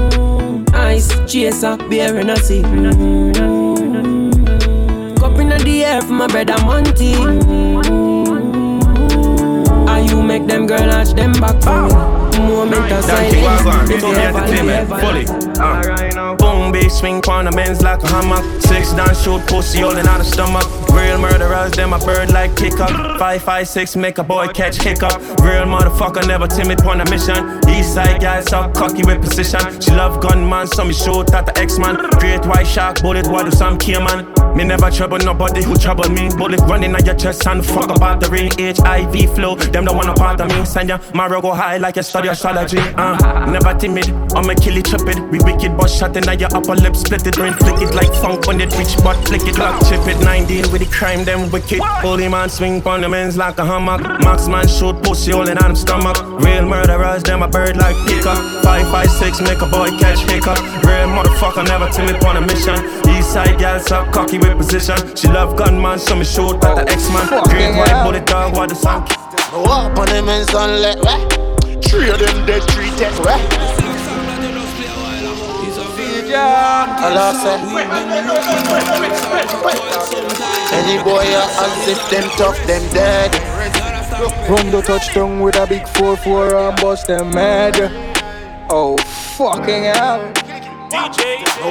Ice 0.76 1.08
chaser, 1.26 1.76
beer 1.90 2.16
in 2.20 2.30
a 2.30 2.36
sea. 2.36 2.62
Mm-hmm. 2.62 4.12
Cup 5.16 5.36
in 5.40 5.48
the 5.48 5.84
air 5.84 6.02
for 6.02 6.12
my 6.12 6.28
brother 6.28 6.56
Monty. 6.64 7.14
And 9.90 10.08
you 10.08 10.22
make 10.22 10.46
them 10.46 10.68
girl 10.68 10.88
arch 10.88 11.14
them 11.14 11.32
back 11.32 11.60
for 11.64 11.82
me 11.82 11.94
moment 12.48 12.92
of 12.92 13.04
silence. 13.04 13.88
They 13.88 14.24
entertainment 14.24 14.88
fully. 14.88 15.26
Uh. 15.58 16.13
Bass 16.72 16.98
swing 16.98 17.22
on 17.28 17.54
men's 17.54 17.82
like 17.82 18.02
a 18.02 18.08
hammock. 18.08 18.44
Six 18.62 18.92
down, 18.92 19.14
shoot 19.14 19.40
pussy 19.46 19.80
holding 19.80 20.06
out 20.06 20.18
the 20.18 20.24
stomach. 20.24 20.66
Real 20.90 21.18
murderers, 21.18 21.72
them 21.72 21.92
a 21.92 21.98
bird 21.98 22.32
like 22.32 22.56
kick 22.56 22.78
up. 22.80 23.18
Five, 23.18 23.42
five, 23.42 23.68
six, 23.68 23.96
make 23.96 24.18
a 24.18 24.24
boy 24.24 24.46
catch 24.48 24.76
hiccup. 24.76 25.20
Real 25.40 25.66
motherfucker, 25.66 26.26
never 26.26 26.46
timid 26.46 26.80
on 26.82 27.00
a 27.00 27.10
mission. 27.10 27.60
East 27.68 27.94
side 27.94 28.20
guys 28.20 28.44
so 28.46 28.70
cocky 28.74 29.02
with 29.04 29.20
precision. 29.20 29.80
She 29.80 29.90
love 29.90 30.20
gunman, 30.20 30.66
so 30.66 30.84
me 30.84 30.92
shoot 30.92 31.32
at 31.34 31.46
the 31.46 31.58
X-Man. 31.58 31.96
Great 32.20 32.44
white 32.46 32.66
shark, 32.66 33.02
bullet, 33.02 33.26
what 33.28 33.44
do 33.44 33.50
some 33.50 33.78
kill 33.78 34.02
man? 34.02 34.32
Me 34.56 34.62
never 34.62 34.88
trouble 34.88 35.18
nobody 35.18 35.64
who 35.64 35.76
trouble 35.76 36.08
me. 36.10 36.28
Bullet 36.36 36.60
running 36.60 36.94
at 36.94 37.04
your 37.04 37.16
chest 37.16 37.46
and 37.48 37.64
fuck 37.66 37.90
about 37.90 38.20
the 38.20 38.30
ring. 38.30 38.50
HIV 38.56 39.34
flow, 39.34 39.56
them 39.56 39.84
don't 39.84 40.08
a 40.08 40.14
part 40.14 40.40
of 40.40 40.48
me. 40.48 40.64
Send 40.64 40.90
ya, 40.90 40.98
my 41.12 41.28
go 41.28 41.52
high 41.52 41.78
like 41.78 41.96
you 41.96 42.02
study 42.02 42.28
astrology. 42.28 42.78
Uh, 42.78 43.50
never 43.50 43.74
timid, 43.76 44.08
I'ma 44.36 44.54
kill 44.54 44.76
it, 44.76 44.84
trip 44.84 45.08
it. 45.08 45.18
We 45.30 45.40
wicked, 45.40 45.76
but 45.76 45.88
shot 45.88 46.16
in 46.16 46.22
your 46.44 46.56
upper 46.56 46.76
lip, 46.76 46.94
split 46.94 47.26
it, 47.26 47.34
brain 47.34 47.54
flick 47.54 47.80
it 47.80 47.94
like 47.94 48.12
funk 48.20 48.46
on 48.48 48.60
it, 48.60 48.76
rich 48.76 48.96
but 49.02 49.16
flick 49.26 49.42
it, 49.48 49.58
lock 49.58 49.80
chip 49.88 50.04
it. 50.06 50.18
19 50.22 50.70
with 50.70 50.82
the 50.84 50.90
crime, 50.92 51.24
them 51.24 51.50
wicked. 51.50 51.80
Holy 51.80 52.28
man 52.28 52.48
swing 52.48 52.84
on 52.86 53.00
the 53.00 53.08
men's 53.08 53.36
like 53.36 53.58
a 53.58 53.64
hammock. 53.64 54.02
Marksman 54.20 54.68
shoot 54.68 54.96
pussy 55.02 55.32
all 55.32 55.48
in 55.48 55.56
them 55.56 55.74
stomach. 55.74 56.16
Real 56.44 56.66
murderers, 56.66 57.22
them 57.22 57.42
a 57.42 57.48
bird 57.48 57.76
like 57.76 57.96
pickup. 58.06 58.36
Five, 58.62 58.86
five, 58.92 59.10
six, 59.10 59.40
make 59.40 59.62
a 59.62 59.66
boy 59.66 59.88
catch 59.98 60.20
hiccup. 60.30 60.60
Real 60.84 61.08
motherfucker, 61.08 61.66
never 61.66 61.88
timid 61.88 62.22
on 62.24 62.36
a 62.36 62.40
mission. 62.40 62.76
East 63.08 63.32
side 63.32 63.58
gal, 63.58 63.80
so 63.80 64.04
cocky 64.12 64.38
with 64.38 64.56
position. 64.58 64.98
She 65.16 65.28
love 65.28 65.56
gunman, 65.56 65.98
so 65.98 66.16
me 66.16 66.24
shoot 66.24 66.62
at 66.64 66.74
the 66.76 66.84
X-Man. 66.92 67.26
Green 67.48 67.76
white 67.76 68.04
bullet 68.04 68.26
dog, 68.26 68.54
what 68.54 68.68
the 68.68 68.74
sun. 68.74 69.02
Walk 69.52 69.96
on 69.98 70.06
them 70.06 70.28
in 70.28 70.44
sunlight, 70.46 70.98
right? 71.00 71.84
Three 71.84 72.10
of 72.10 72.18
them 72.18 72.44
dead, 72.44 72.62
three 72.70 72.90
tech, 72.98 73.16
right? 73.20 73.83
Hello, 76.36 77.32
sir. 77.32 77.58
Any 80.74 81.02
boy 81.04 81.22
as 81.22 81.88
if 81.88 82.10
them 82.10 82.28
tough, 82.36 82.58
them 82.66 82.82
dead. 82.92 83.32
Run 84.48 84.70
the 84.70 84.82
touchdown 84.82 85.40
with 85.40 85.56
a 85.56 85.66
big 85.66 85.82
4-4 85.82 86.70
and 86.70 86.80
bust 86.80 87.06
them 87.06 87.30
mad. 87.30 87.76
Oh, 88.68 88.96
fucking 88.96 89.84
hell. 89.84 90.32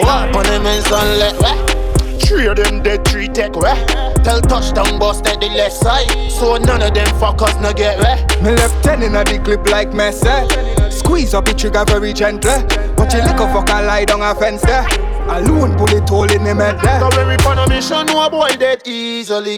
Walk 0.01 0.35
on 0.35 0.43
them 0.43 0.81
sunlight, 0.83 1.39
right? 1.41 2.21
Three 2.21 2.47
of 2.47 2.55
them 2.55 2.81
dead, 2.81 3.05
three 3.05 3.27
tech 3.27 3.55
where? 3.57 3.75
Tell 4.23 4.39
touchdown 4.39 4.97
boss 4.97 5.19
at 5.27 5.41
the 5.41 5.47
left 5.47 5.75
side. 5.75 6.31
So 6.31 6.55
none 6.55 6.81
of 6.81 6.93
them 6.93 7.07
fuckers 7.19 7.61
no 7.61 7.73
get 7.73 7.99
where. 7.99 8.15
Me 8.41 8.55
left 8.55 8.81
ten 8.81 9.03
in 9.03 9.15
a 9.15 9.23
the 9.25 9.39
clip 9.39 9.67
like 9.69 9.89
Messi. 9.89 10.72
Squeeze 11.13 11.35
up 11.35 11.45
the 11.45 11.53
trigger 11.53 11.85
very 11.85 12.11
gently. 12.11 12.49
But 12.97 13.13
you 13.13 13.19
lick 13.19 13.37
a 13.37 13.45
fucker 13.45 13.85
lie 13.85 14.03
down 14.03 14.23
a 14.23 14.33
fence 14.33 14.63
there. 14.63 14.83
Alone 15.29 15.77
bullet 15.77 16.09
hole 16.09 16.23
in 16.23 16.43
the 16.43 16.55
head 16.55 16.79
there. 16.81 16.99
So 16.99 17.15
when 17.15 17.27
we 17.27 17.35
on 17.45 17.59
a 17.59 17.69
mission, 17.69 18.07
no 18.07 18.27
boy 18.31 18.49
dead 18.57 18.81
easily. 18.87 19.57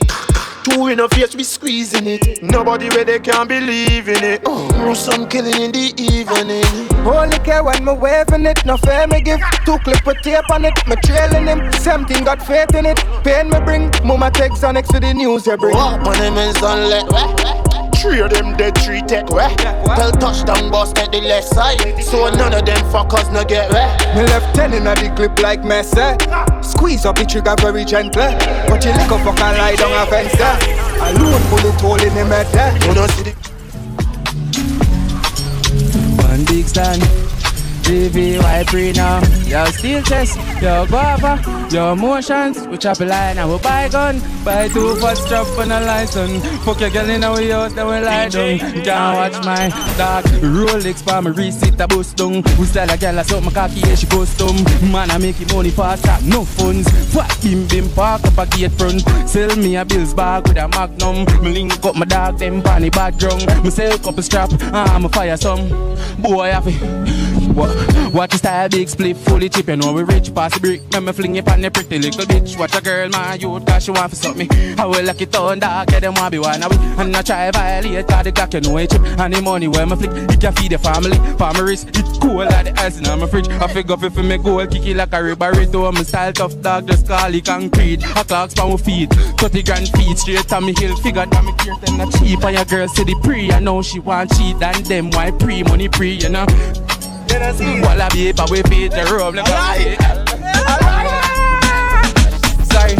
Two 0.65 0.87
in 0.87 0.97
the 0.97 1.07
face, 1.07 1.33
we 1.33 1.45
squeezing 1.45 2.07
it. 2.07 2.43
Nobody 2.43 2.89
where 2.89 3.05
they 3.05 3.19
can't 3.19 3.47
believe 3.47 4.09
in 4.09 4.21
it. 4.21 4.41
Oh, 4.45 4.93
some 4.95 5.29
killing 5.29 5.61
in 5.61 5.71
the 5.71 5.93
evening. 5.95 6.67
Only 7.07 7.39
care 7.39 7.63
when 7.63 7.85
me 7.85 7.93
waving 7.93 8.45
it. 8.45 8.65
No 8.65 8.75
fair 8.75 9.07
me 9.07 9.21
give. 9.21 9.39
Two 9.63 9.77
clip 9.77 10.05
with 10.05 10.17
tape 10.23 10.51
on 10.51 10.65
it. 10.65 10.73
Me 10.89 10.97
trailing 11.05 11.47
him. 11.47 11.71
Same 11.79 12.03
thing 12.03 12.25
got 12.25 12.45
faith 12.45 12.75
in 12.75 12.85
it. 12.85 12.97
Pain 13.23 13.49
me 13.49 13.61
bring. 13.61 13.91
Mama 14.03 14.29
takes 14.29 14.61
on 14.65 14.73
next 14.73 14.89
to 14.89 14.99
the 14.99 15.13
news 15.13 15.47
you 15.47 15.55
bring. 15.55 15.77
Up 15.77 16.05
on 16.05 16.17
them 16.17 16.37
in 16.37 16.53
sunlight. 16.55 17.64
Three 18.05 18.21
of 18.21 18.29
them 18.29 18.55
dead, 18.55 18.77
three 18.77 19.01
tech 19.01 19.31
where? 19.31 19.49
Tell 19.49 20.11
touchdown 20.11 20.69
boss 20.69 20.91
at 20.99 21.11
the 21.11 21.21
left 21.21 21.47
side. 21.47 22.03
So 22.03 22.29
none 22.29 22.53
of 22.53 22.63
them 22.63 22.77
fuckers 22.93 23.33
no 23.33 23.43
get 23.43 23.71
where. 23.71 23.97
Me 24.15 24.21
left 24.29 24.55
ten 24.55 24.73
in 24.73 24.85
a 24.85 24.93
the 24.93 25.11
clip 25.15 25.39
like 25.39 25.63
Messi. 25.63 26.15
Squeeze 26.63 27.03
up 27.03 27.15
the 27.15 27.25
trigger 27.25 27.55
very 27.59 27.83
gently. 27.83 28.29
But 28.69 28.85
you 28.85 28.91
lick 28.91 29.09
a 29.09 29.17
fucker 29.17 29.57
lie 29.57 29.75
down 29.75 29.91
a 29.91 30.05
fence 30.05 30.37
there. 30.37 30.55
Alone 31.01 31.41
bullet 31.49 31.81
hole 31.81 31.95
in 31.95 32.13
the 32.13 32.25
head 32.25 32.45
there. 32.53 32.71
Eh? 32.71 32.87
You 32.87 32.93
know 32.93 33.07
see 33.07 33.23
the 33.23 33.33
One 36.21 36.45
big 36.45 36.67
stand. 36.67 37.24
Pre 37.85 38.91
now. 38.93 39.21
Yo, 39.45 39.63
steel 39.65 40.01
chest, 40.01 40.39
yo, 40.59 40.87
guava, 40.87 41.39
yo, 41.69 41.95
motions. 41.95 42.67
We 42.67 42.79
chop 42.79 42.99
a 42.99 43.05
line 43.05 43.37
and 43.37 43.51
we 43.51 43.59
buy 43.59 43.89
gun. 43.89 44.19
Buy 44.43 44.69
two 44.69 44.95
for 44.95 45.13
strap 45.13 45.45
and 45.59 45.71
a 45.71 45.79
license. 45.81 46.43
Fuck 46.65 46.79
your 46.79 46.89
girl 46.89 47.07
in 47.07 47.23
our 47.23 47.39
out, 47.39 47.75
then 47.75 47.85
we 47.85 47.99
lie 47.99 48.29
down. 48.29 48.57
Can't 48.57 49.15
watch 49.15 49.45
my 49.45 49.69
dog. 49.97 50.23
Rolex 50.41 51.03
for 51.03 51.21
me 51.21 51.29
receipt 51.29 51.79
a 51.79 51.87
bust 51.87 52.17
down. 52.17 52.41
We 52.57 52.65
style 52.65 52.89
a 52.89 52.97
girl, 52.97 53.19
I 53.19 53.21
suck 53.21 53.43
my 53.43 53.51
cocky, 53.51 53.81
yeah, 53.81 53.93
she 53.93 54.07
custom. 54.07 54.55
Man, 54.91 55.11
I 55.11 55.19
make 55.19 55.39
it 55.39 55.53
money 55.53 55.69
fast, 55.69 56.05
got 56.05 56.23
no 56.23 56.43
funds. 56.43 56.89
Fuck 57.13 57.39
bim 57.43 57.67
bim, 57.67 57.87
park 57.91 58.23
up 58.25 58.37
a 58.39 58.47
gate 58.47 58.71
front. 58.71 59.01
Sell 59.29 59.55
me 59.57 59.75
a 59.75 59.85
bills 59.85 60.15
bag 60.15 60.47
with 60.47 60.57
a 60.57 60.67
magnum. 60.69 61.25
Me 61.43 61.53
link 61.53 61.85
up 61.85 61.95
my 61.95 62.05
dog, 62.05 62.39
them 62.39 62.63
panny 62.63 62.89
back 62.89 63.15
drunk. 63.17 63.45
Me 63.63 63.69
sell 63.69 63.95
couple 63.99 64.23
strap, 64.23 64.49
ah, 64.73 64.95
I'm 64.95 65.05
a 65.05 65.09
fire 65.09 65.37
some. 65.37 65.69
Boy, 66.19 66.51
I 66.51 66.61
feel. 66.61 67.34
What? 67.55 68.13
Watch 68.13 68.33
your 68.33 68.39
style, 68.39 68.67
big 68.67 68.89
split, 68.89 69.15
fully 69.15 69.47
chip. 69.47 69.69
You 69.69 69.77
know 69.77 69.93
we 69.93 70.03
rich, 70.03 70.35
pass 70.35 70.53
the 70.53 70.59
brick. 70.59 70.81
Me 71.01 71.11
fling 71.13 71.37
it 71.37 71.47
on 71.47 71.61
the 71.61 71.71
pretty 71.71 71.99
little 71.99 72.25
bitch. 72.25 72.59
Watch 72.59 72.75
a 72.75 72.81
girl, 72.81 73.07
my 73.09 73.35
youth, 73.35 73.65
cause 73.65 73.85
she 73.85 73.91
want 73.91 74.09
to 74.11 74.15
suck 74.17 74.35
me. 74.35 74.49
I 74.77 74.85
will 74.85 75.03
lock 75.05 75.21
it 75.21 75.33
on 75.33 75.59
dog, 75.59 75.87
get 75.87 76.01
them 76.01 76.15
want 76.15 76.31
be 76.31 76.39
one 76.39 76.61
of 76.61 76.69
we. 76.69 76.77
And 77.01 77.15
I 77.15 77.21
try 77.21 77.49
violate, 77.51 78.07
cause 78.07 78.25
the 78.25 78.31
Glock, 78.33 78.53
you 78.53 78.59
know 78.59 78.77
it 78.77 78.91
chip. 78.91 79.01
And 79.19 79.33
the 79.33 79.41
money 79.41 79.69
where 79.69 79.85
me 79.85 79.95
flick, 79.95 80.11
it 80.11 80.41
can 80.41 80.53
feed 80.53 80.73
the 80.73 80.77
family. 80.77 81.15
For 81.37 81.53
my 81.53 81.59
wrist, 81.61 81.87
it 81.95 82.05
cool 82.19 82.43
like 82.43 82.65
the 82.65 82.73
ice 82.77 82.99
in 82.99 83.19
my 83.19 83.25
fridge. 83.25 83.47
I 83.47 83.67
figure 83.67 83.95
if 84.01 84.17
me 84.17 84.37
gold, 84.37 84.69
kick 84.69 84.85
it 84.85 84.97
like 84.97 85.13
a 85.13 85.17
ribberito. 85.17 85.87
I'm 85.87 85.95
a 85.95 86.03
style 86.03 86.33
tough 86.33 86.59
dog, 86.59 86.87
just 86.87 87.07
call 87.07 87.33
it 87.33 87.45
concrete. 87.45 88.03
A 88.17 88.25
clocks 88.25 88.53
for 88.53 88.67
my 88.67 88.75
feet, 88.75 89.13
30 89.13 89.63
grand 89.63 89.87
feet, 89.89 90.17
straight 90.17 90.51
on 90.51 90.65
me 90.65 90.73
hill. 90.77 90.95
Figure 90.97 91.25
that 91.25 91.43
me 91.45 91.53
care, 91.53 91.77
them 91.77 91.97
not 91.99 92.11
cheap. 92.19 92.43
And 92.43 92.55
your 92.55 92.65
girl 92.65 92.87
see 92.89 93.05
the 93.05 93.15
pre, 93.23 93.49
I 93.51 93.59
know 93.59 93.81
she 93.81 93.99
want 93.99 94.31
cheat. 94.35 94.61
And 94.61 94.85
them 94.85 95.09
why 95.11 95.31
pre, 95.31 95.63
money 95.63 95.87
pre, 95.87 96.11
you 96.15 96.27
know. 96.27 96.45
While 97.35 98.01
I 98.01 98.09
be 98.13 98.31
but 98.31 98.49
we 98.49 98.61
beat 98.63 98.91
the 98.91 99.03
room, 99.11 99.35
let 99.35 99.45
me 99.45 99.51
Sorry. 102.71 102.95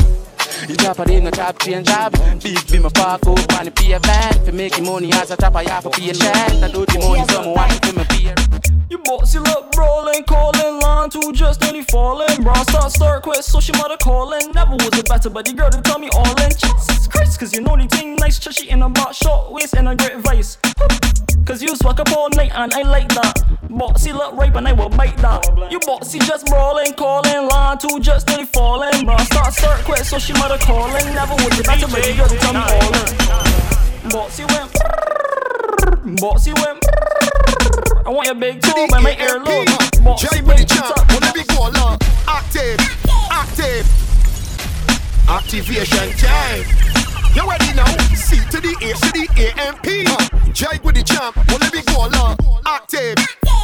You 0.67 0.75
drop 0.75 0.99
it 0.99 1.09
in 1.09 1.23
the 1.23 1.31
trap, 1.31 1.57
change 1.59 1.87
job. 1.87 2.11
Big 2.43 2.67
be 2.69 2.79
my 2.79 2.89
park 2.89 3.25
up 3.25 3.53
on 3.53 3.65
the 3.65 3.71
pavement. 3.71 4.45
For 4.45 4.51
making 4.51 4.85
money 4.85 5.13
as 5.13 5.31
a 5.31 5.37
trap, 5.37 5.55
I 5.55 5.63
have 5.69 5.85
a 5.85 5.89
patient. 5.89 6.25
I 6.25 6.69
do 6.69 6.85
the 6.85 6.99
money, 6.99 7.23
someone 7.29 7.69
to 7.69 7.93
me 7.93 8.03
peer. 8.09 8.35
You 8.87 8.99
bossy 8.99 9.39
look 9.39 9.75
rolling, 9.75 10.23
calling, 10.25 10.79
line 10.79 11.09
two 11.09 11.33
just 11.33 11.59
nearly 11.61 11.81
falling. 11.81 12.43
Bro, 12.43 12.53
start, 12.69 12.91
start, 12.91 13.23
quit, 13.23 13.43
so 13.43 13.59
she 13.59 13.71
mother 13.71 13.97
calling. 13.97 14.51
Never 14.53 14.73
was 14.73 14.99
a 14.99 15.03
better, 15.03 15.29
buddy 15.31 15.53
girl 15.53 15.71
to 15.71 15.81
tell 15.81 15.97
me 15.97 16.07
all 16.13 16.39
in. 16.41 16.51
Jesus 16.51 17.07
Christ, 17.07 17.39
cause 17.39 17.51
you 17.51 17.61
know 17.61 17.75
the 17.75 17.87
thing 17.87 18.15
nice, 18.17 18.37
churchy 18.37 18.69
in 18.69 18.83
a 18.83 18.89
box, 18.89 19.17
short 19.17 19.51
waist 19.51 19.73
and 19.75 19.89
a 19.89 19.95
great 19.95 20.17
vice. 20.19 20.59
Cause 21.45 21.63
you 21.63 21.75
swag 21.75 21.99
up 21.99 22.11
all 22.11 22.29
night 22.29 22.51
and 22.53 22.73
I 22.75 22.83
like 22.83 23.09
that. 23.09 23.41
Bossy 23.69 24.13
look 24.13 24.37
rape 24.37 24.53
and 24.53 24.67
I 24.67 24.73
will 24.73 24.89
bite 24.89 25.17
that. 25.17 25.71
You 25.71 25.79
bossy 25.79 26.19
just 26.19 26.45
brawling, 26.45 26.93
calling, 26.93 27.49
line 27.49 27.79
two 27.79 27.99
just 27.99 28.27
nearly 28.27 28.45
falling. 28.45 29.03
Bro, 29.03 29.17
start, 29.17 29.53
start, 29.53 29.83
quit, 29.83 30.05
so 30.05 30.19
she 30.19 30.33
mother 30.33 30.59
calling. 30.59 31.05
Never 31.15 31.33
was 31.33 31.59
a 31.59 31.63
better, 31.63 31.87
buddy 31.87 32.15
girl 32.15 32.27
to 32.27 32.37
tell 32.37 32.53
me 32.53 32.59
all 32.59 32.93
in. 32.93 34.09
Bossy 34.09 34.45
went, 34.45 36.21
bossy 36.21 36.53
went. 36.53 36.94
I 38.05 38.09
want 38.09 38.27
your 38.27 38.35
big 38.35 38.61
toe 38.61 38.87
by 38.89 38.99
my 38.99 39.15
earlobe. 39.15 39.65
Jay 40.17 40.41
with 40.41 40.57
the 40.57 40.65
champ, 40.65 40.95
wanna 41.11 41.31
be 41.33 41.43
go 41.43 41.67
along. 41.67 41.97
Active, 42.27 42.79
active. 43.31 43.85
Activation 45.27 46.13
time. 46.17 46.65
You 47.33 47.49
ready 47.49 47.73
now? 47.73 47.89
C 48.13 48.37
to 48.51 48.61
the 48.61 48.75
A 48.81 48.93
to 48.93 49.09
the 49.11 49.27
A 49.37 49.53
M 49.67 49.75
P. 49.81 50.05
Jay 50.53 50.79
with 50.83 50.95
the 50.95 51.03
champ, 51.03 51.35
wanna 51.49 51.69
be 51.71 51.81
go 51.81 52.05
along. 52.07 52.37
Active, 52.65 53.15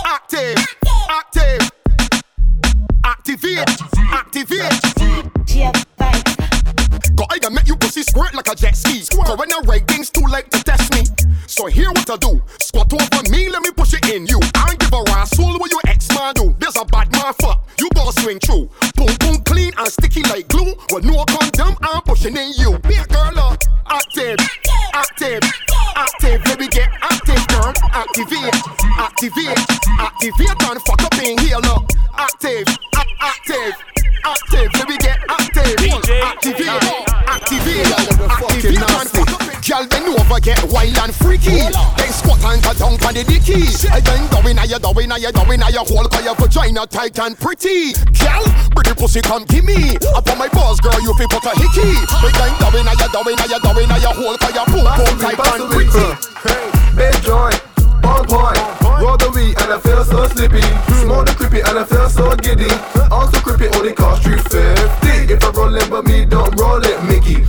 active, 0.05 0.57
active. 1.09 1.69
Activate, 3.03 3.69
activate. 4.11 4.71
Cause 7.15 7.39
I 7.43 7.49
make 7.49 7.67
you 7.67 7.75
pussy 7.75 8.03
squirt 8.03 8.33
like 8.33 8.47
a 8.51 8.55
jet 8.55 8.75
ski. 8.75 9.03
Cause 9.15 9.37
when 9.37 9.51
I 9.51 9.59
write 9.65 9.87
things 9.87 10.09
too 10.09 10.25
late 10.25 10.49
to 10.51 10.63
test 10.63 10.69
me. 10.69 10.70
So 11.51 11.67
here 11.67 11.91
what 11.91 12.09
I 12.09 12.15
do. 12.15 12.41
Squat 12.59 12.93
over 12.93 13.29
me, 13.29 13.49
let 13.49 13.61
me 13.61 13.71
push 13.71 13.93
it 13.93 14.07
in 14.07 14.25
you. 14.25 14.39
I 14.55 14.71
ain't 14.71 14.79
give 14.79 14.93
a 14.93 15.03
rascal 15.11 15.59
what 15.59 15.69
your 15.69 15.81
ex 15.85 16.07
man 16.15 16.33
do. 16.33 16.55
There's 16.57 16.77
a 16.77 16.85
bad 16.85 17.11
man 17.11 17.33
fuck. 17.43 17.67
You 17.77 17.89
boss 17.93 18.15
swing 18.23 18.39
through. 18.39 18.71
Boom 18.95 19.11
boom 19.19 19.35
clean 19.43 19.73
and 19.77 19.87
sticky 19.89 20.23
like 20.31 20.47
glue. 20.47 20.73
Well, 20.91 21.03
no 21.03 21.25
condom, 21.27 21.75
I'm 21.81 22.01
pushing 22.03 22.37
in 22.37 22.53
you. 22.55 22.79
Be 22.87 22.95
a 22.95 23.03
girl 23.03 23.37
up, 23.37 23.59
active, 23.85 24.39
active, 24.93 25.43
active. 25.93 26.39
Let 26.47 26.57
me 26.57 26.69
get 26.69 26.87
active, 27.01 27.45
girl. 27.51 27.73
Activate, 27.91 28.55
activate, 28.95 29.59
activate 29.99 30.55
and 30.71 30.81
fuck 30.87 31.03
up 31.03 31.19
in 31.19 31.37
here, 31.37 31.59
look. 31.67 31.83
Active, 32.15 32.63
active, 32.95 33.75
active. 34.23 34.71
Let 34.79 34.87
me 34.87 34.97
get 35.03 35.19
active. 35.27 35.75
Activate, 35.83 36.23
activate, 36.23 37.09
activate 37.27 37.85
and 37.85 38.07
fuck 38.07 38.07
up. 38.07 38.10
Girl, 39.61 39.85
bend 39.85 40.09
over, 40.09 40.39
get 40.41 40.57
wild 40.73 40.97
and 40.97 41.13
freaky. 41.13 41.61
Then 41.69 42.09
squat 42.09 42.41
and 42.49 42.63
go 42.65 42.73
down 42.73 42.97
on 42.97 43.13
the 43.13 43.21
dicky. 43.21 43.61
I 43.93 44.01
then 44.01 44.25
go 44.33 44.41
in, 44.49 44.57
I 44.57 44.65
go 44.65 44.89
in, 44.97 45.11
I 45.11 45.21
go 45.29 45.45
in, 45.53 45.61
I 45.61 45.69
hole, 45.69 46.09
cause 46.09 46.25
your 46.25 46.33
vagina 46.33 46.87
tight 46.87 47.19
and 47.19 47.37
pretty. 47.37 47.93
Girl, 48.17 48.41
pretty 48.73 48.93
pussy, 48.97 49.21
come 49.21 49.45
give 49.45 49.63
me. 49.63 50.01
Up 50.17 50.25
on 50.33 50.41
my 50.41 50.49
balls, 50.49 50.81
girl, 50.81 50.97
you 51.05 51.13
feel 51.13 51.29
put 51.29 51.45
a 51.45 51.53
hickey. 51.53 51.93
I 52.09 52.33
then 52.33 52.53
go 52.57 52.73
in, 52.73 52.89
I 52.89 52.97
go 52.97 53.21
in, 53.29 53.37
I 53.37 53.45
go 53.61 53.71
in, 53.77 53.91
I 53.93 54.01
hole, 54.01 54.37
cause 54.41 54.49
your 54.49 54.65
boom 54.65 54.89
boom 54.97 55.13
tight 55.21 55.37
and 55.37 55.69
pretty. 55.69 56.09
Big 56.97 57.15
joint, 57.21 57.61
on 58.01 58.25
point. 58.25 58.57
Roll 58.97 59.17
the 59.17 59.29
weed 59.29 59.57
and 59.61 59.73
I 59.73 59.79
feel 59.79 60.03
so 60.05 60.25
sleepy. 60.29 60.61
Smoke 61.05 61.25
the 61.25 61.33
creepy 61.37 61.61
and 61.61 61.77
I 61.77 61.85
feel 61.85 62.09
so 62.09 62.35
giddy. 62.35 62.69
Also 63.09 63.37
creepy, 63.41 63.69
only 63.77 63.93
cost 63.93 64.23
350. 64.25 65.33
If 65.33 65.43
I 65.43 65.49
roll 65.53 65.75
it, 65.75 65.89
but 65.89 66.05
me 66.05 66.25
don't 66.25 66.53
roll 66.59 66.81
it, 66.81 66.97
Mickey. 67.05 67.45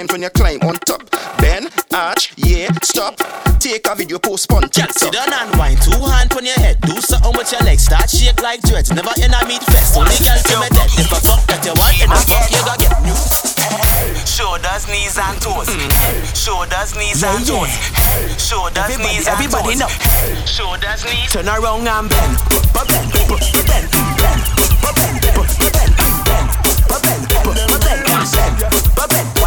Times 0.00 0.12
when 0.12 0.22
you 0.22 0.30
climb 0.30 0.60
on 0.62 0.74
top. 0.88 1.04
Bend, 1.38 1.68
arch, 1.92 2.32
yeah, 2.36 2.68
stop. 2.82 3.16
Take 3.60 3.86
a 3.88 3.94
video, 3.94 4.18
post 4.18 4.50
on 4.52 4.62
Gal, 4.72 4.88
sit 4.88 5.12
down 5.12 5.32
and 5.32 5.58
wine, 5.58 5.76
two 5.76 5.92
hand 5.92 6.32
on 6.32 6.44
your 6.44 6.56
head. 6.56 6.80
Do 6.80 6.96
something 7.00 7.32
with 7.36 7.52
your 7.52 7.60
legs, 7.62 7.84
start 7.84 8.08
shake 8.08 8.40
like 8.40 8.62
dreads. 8.62 8.92
Never 8.92 9.12
in 9.20 9.32
a 9.32 9.40
meat 9.44 9.62
fest. 9.68 9.96
Only 9.96 10.16
gal 10.24 10.40
to 10.40 10.56
me 10.60 10.68
dead. 10.72 10.88
If 10.96 11.12
a 11.12 11.20
fuck 11.20 11.44
that 11.52 11.60
you 11.64 11.76
want, 11.76 12.00
in 12.00 12.08
a 12.08 12.16
fuck 12.16 12.48
you 12.48 12.62
gotta 12.64 12.80
get 12.80 12.96
new. 13.04 13.16
Shoulders, 14.24 14.88
knees 14.88 15.18
and 15.20 15.36
toes. 15.40 15.68
Mm. 15.68 15.92
Shoulders, 16.32 16.96
knees 16.96 17.20
and 17.20 17.44
toes. 17.44 17.68
Shoulders, 18.40 18.96
knees 18.96 19.28
and 19.28 19.36
toes. 19.36 19.36
everybody 19.36 19.76
know. 19.76 19.90
Shoulders, 20.48 21.04
knees. 21.04 21.28
Turn 21.28 21.48
around 21.48 21.84
and 21.84 22.08
bend, 22.08 22.36
but 22.72 22.88
bend, 22.88 23.12
but 23.28 23.44
bend, 23.68 23.88
bend, 24.16 24.40
but 24.80 24.96
bend, 24.96 25.20
but 25.20 25.44
bend, 25.76 25.92
bend, 26.24 26.48
but 26.88 27.00
bend, 27.04 27.24
but 27.28 27.52
bend, 27.52 27.68
bend, 27.68 28.80
but 28.96 29.08
bend, 29.12 29.28
wine 29.28 29.28
to 29.28 29.28
the 29.28 29.28
ground 29.28 29.39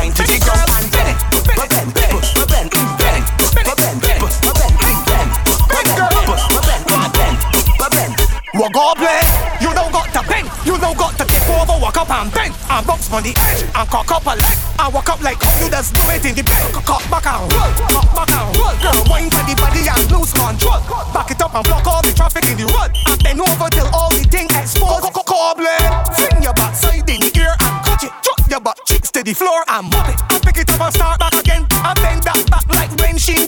Up 8.74 8.98
play, 8.98 9.22
you 9.62 9.70
don't 9.74 9.94
got 9.94 10.10
to 10.18 10.22
bend, 10.28 10.50
you 10.66 10.74
don't 10.82 10.98
got 10.98 11.14
to 11.14 11.26
tip 11.30 11.46
over, 11.46 11.78
walk 11.78 11.96
up 11.96 12.10
and 12.10 12.34
bend, 12.34 12.58
and 12.70 12.82
box 12.88 13.06
on 13.14 13.22
the 13.22 13.30
edge, 13.30 13.62
and 13.70 13.88
cock 13.88 14.10
up 14.10 14.26
a 14.26 14.34
leg, 14.34 14.58
and 14.82 14.94
walk 14.94 15.10
up 15.10 15.22
like 15.22 15.38
how 15.38 15.54
you 15.62 15.70
just 15.70 15.94
do 15.94 16.02
it 16.10 16.26
in 16.26 16.34
the 16.34 16.42
bed, 16.42 16.74
cock 16.82 17.06
back 17.06 17.26
and 17.30 17.54
roll, 17.54 17.70
cock 17.94 18.10
back 18.18 18.34
and 18.34 18.50
roll, 18.58 18.74
girl 18.82 18.98
wine 19.14 19.30
for 19.30 19.46
the 19.46 19.54
body 19.62 19.86
and 19.86 20.04
lose 20.10 20.34
control, 20.34 20.82
back 21.14 21.30
it 21.30 21.38
up 21.38 21.54
and 21.54 21.66
block 21.70 21.86
all 21.86 22.02
the 22.02 22.10
traffic 22.18 22.50
in 22.50 22.58
the 22.58 22.66
road, 22.74 22.90
and 22.98 23.18
bend 23.22 23.42
over 23.46 23.70
till 23.70 23.86
all 23.94 24.10
the 24.10 24.26
thing 24.26 24.50
exposed, 24.58 25.06
cock 25.14 25.30
blade, 25.54 25.94
fling 26.18 26.42
your 26.42 26.58
back 26.58 26.74
side 26.74 27.06
in 27.06 27.22
the 27.22 27.30
ear 27.38 27.54
and 27.54 27.78
catch 27.86 28.10
it, 28.10 28.14
drop 28.26 28.42
your 28.50 28.60
butt 28.60 28.82
cheeks 28.90 29.14
to 29.14 29.22
the 29.22 29.38
floor 29.38 29.62
and 29.70 29.86
mop 29.94 30.10
it, 30.10 30.18
and 30.34 30.42
pick 30.42 30.58
it 30.58 30.70
up 30.74 30.82
and 30.82 30.94
start 30.98 31.22
back 31.22 31.38
again, 31.38 31.62
and 31.62 31.98
bend 32.02 32.26
that 32.26 32.42
back 32.50 32.66
like 32.74 32.90
when 32.98 33.22
she 33.22 33.46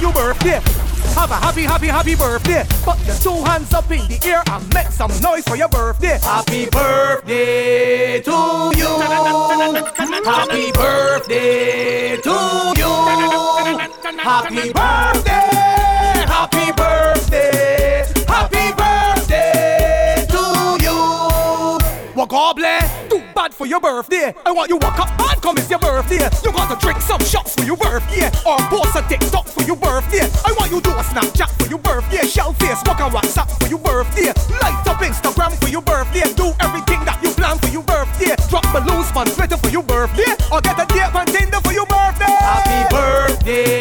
your 0.00 0.12
birthday. 0.12 0.60
Have 1.14 1.30
a 1.30 1.34
happy, 1.34 1.62
happy, 1.62 1.88
happy 1.88 2.14
birthday. 2.14 2.64
Put 2.82 2.98
your 3.06 3.16
two 3.16 3.44
hands 3.44 3.72
up 3.74 3.90
in 3.90 4.06
the 4.08 4.18
air 4.24 4.42
and 4.46 4.74
make 4.74 4.88
some 4.88 5.10
noise 5.20 5.44
for 5.44 5.56
your 5.56 5.68
birthday. 5.68 6.18
Happy 6.22 6.66
birthday 6.66 8.20
to 8.22 8.72
you. 8.76 9.00
Happy 10.24 10.72
birthday 10.72 12.16
to 12.16 12.72
you. 12.76 12.90
Happy 14.22 14.72
birthday. 14.72 15.79
For 23.60 23.66
your 23.66 23.80
birthday. 23.80 24.34
I 24.46 24.52
want 24.52 24.70
you 24.70 24.78
walk 24.78 24.98
up 24.98 25.10
and 25.20 25.42
come 25.42 25.58
it's 25.58 25.68
your 25.68 25.78
birthday. 25.78 26.24
You 26.42 26.50
got 26.50 26.72
to 26.72 26.80
drink 26.80 26.98
some 27.02 27.20
shots 27.20 27.54
for 27.54 27.62
your 27.62 27.76
birthday, 27.76 28.32
or 28.48 28.56
post 28.72 28.96
a 28.96 29.02
TikTok 29.06 29.44
for 29.44 29.62
your 29.64 29.76
birthday. 29.76 30.24
I 30.48 30.56
want 30.56 30.72
you 30.72 30.80
do 30.80 30.88
a 30.88 31.04
Snapchat 31.04 31.50
for 31.60 31.68
your 31.68 31.78
birthday, 31.78 32.26
shell 32.26 32.54
Facebook 32.54 32.98
and 33.04 33.12
WhatsApp 33.12 33.52
for 33.60 33.68
your 33.68 33.78
birthday, 33.80 34.32
light 34.64 34.80
up 34.88 35.04
Instagram 35.04 35.52
for 35.60 35.68
your 35.68 35.82
birthday. 35.82 36.24
Do 36.32 36.56
everything 36.58 37.04
that 37.04 37.20
you 37.22 37.28
plan 37.36 37.58
for 37.58 37.68
your 37.68 37.82
birthday. 37.82 38.34
Drop 38.48 38.64
balloons 38.72 39.12
on 39.14 39.26
Twitter 39.26 39.58
for 39.58 39.68
your 39.68 39.82
birthday, 39.82 40.32
or 40.50 40.62
get 40.62 40.80
a 40.80 40.86
date 40.94 41.14
on 41.14 41.26
Tinder 41.26 41.60
for 41.60 41.72
your 41.72 41.84
birthday. 41.84 42.32
Happy 42.40 42.80
birthday 42.88 43.79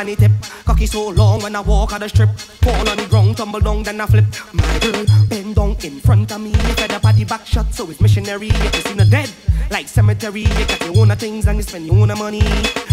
on 0.00 0.06
the 0.06 0.16
tip. 0.16 0.32
Cocky 0.64 0.86
so 0.86 1.08
long 1.10 1.42
when 1.42 1.54
I 1.54 1.60
walk 1.60 1.92
on 1.92 2.00
the 2.00 2.08
strip. 2.08 2.30
Fall 2.64 2.88
on 2.88 2.96
the 2.96 3.06
ground, 3.06 3.36
tumble 3.36 3.60
down, 3.60 3.82
then 3.82 4.00
I 4.00 4.06
flip. 4.06 4.24
My 4.52 4.78
girl, 4.80 5.04
bend 5.28 5.54
down 5.54 5.76
in 5.84 6.00
front 6.00 6.32
of 6.32 6.40
me. 6.40 6.50
You 6.50 6.74
fed 6.74 6.92
up 6.92 7.04
at 7.04 7.16
the 7.16 7.24
back 7.24 7.46
shot, 7.46 7.72
so 7.74 7.88
it's 7.90 8.00
missionary. 8.00 8.46
You 8.46 8.70
can 8.72 8.82
see 8.82 8.94
the 8.94 9.04
dead, 9.04 9.30
like 9.70 9.88
cemetery. 9.88 10.42
You 10.42 10.66
got 10.66 10.80
your 10.86 10.96
own 10.98 11.10
things 11.16 11.46
and 11.46 11.58
you 11.58 11.62
spend 11.62 11.86
your 11.86 11.96
own 11.96 12.08
money. 12.18 12.42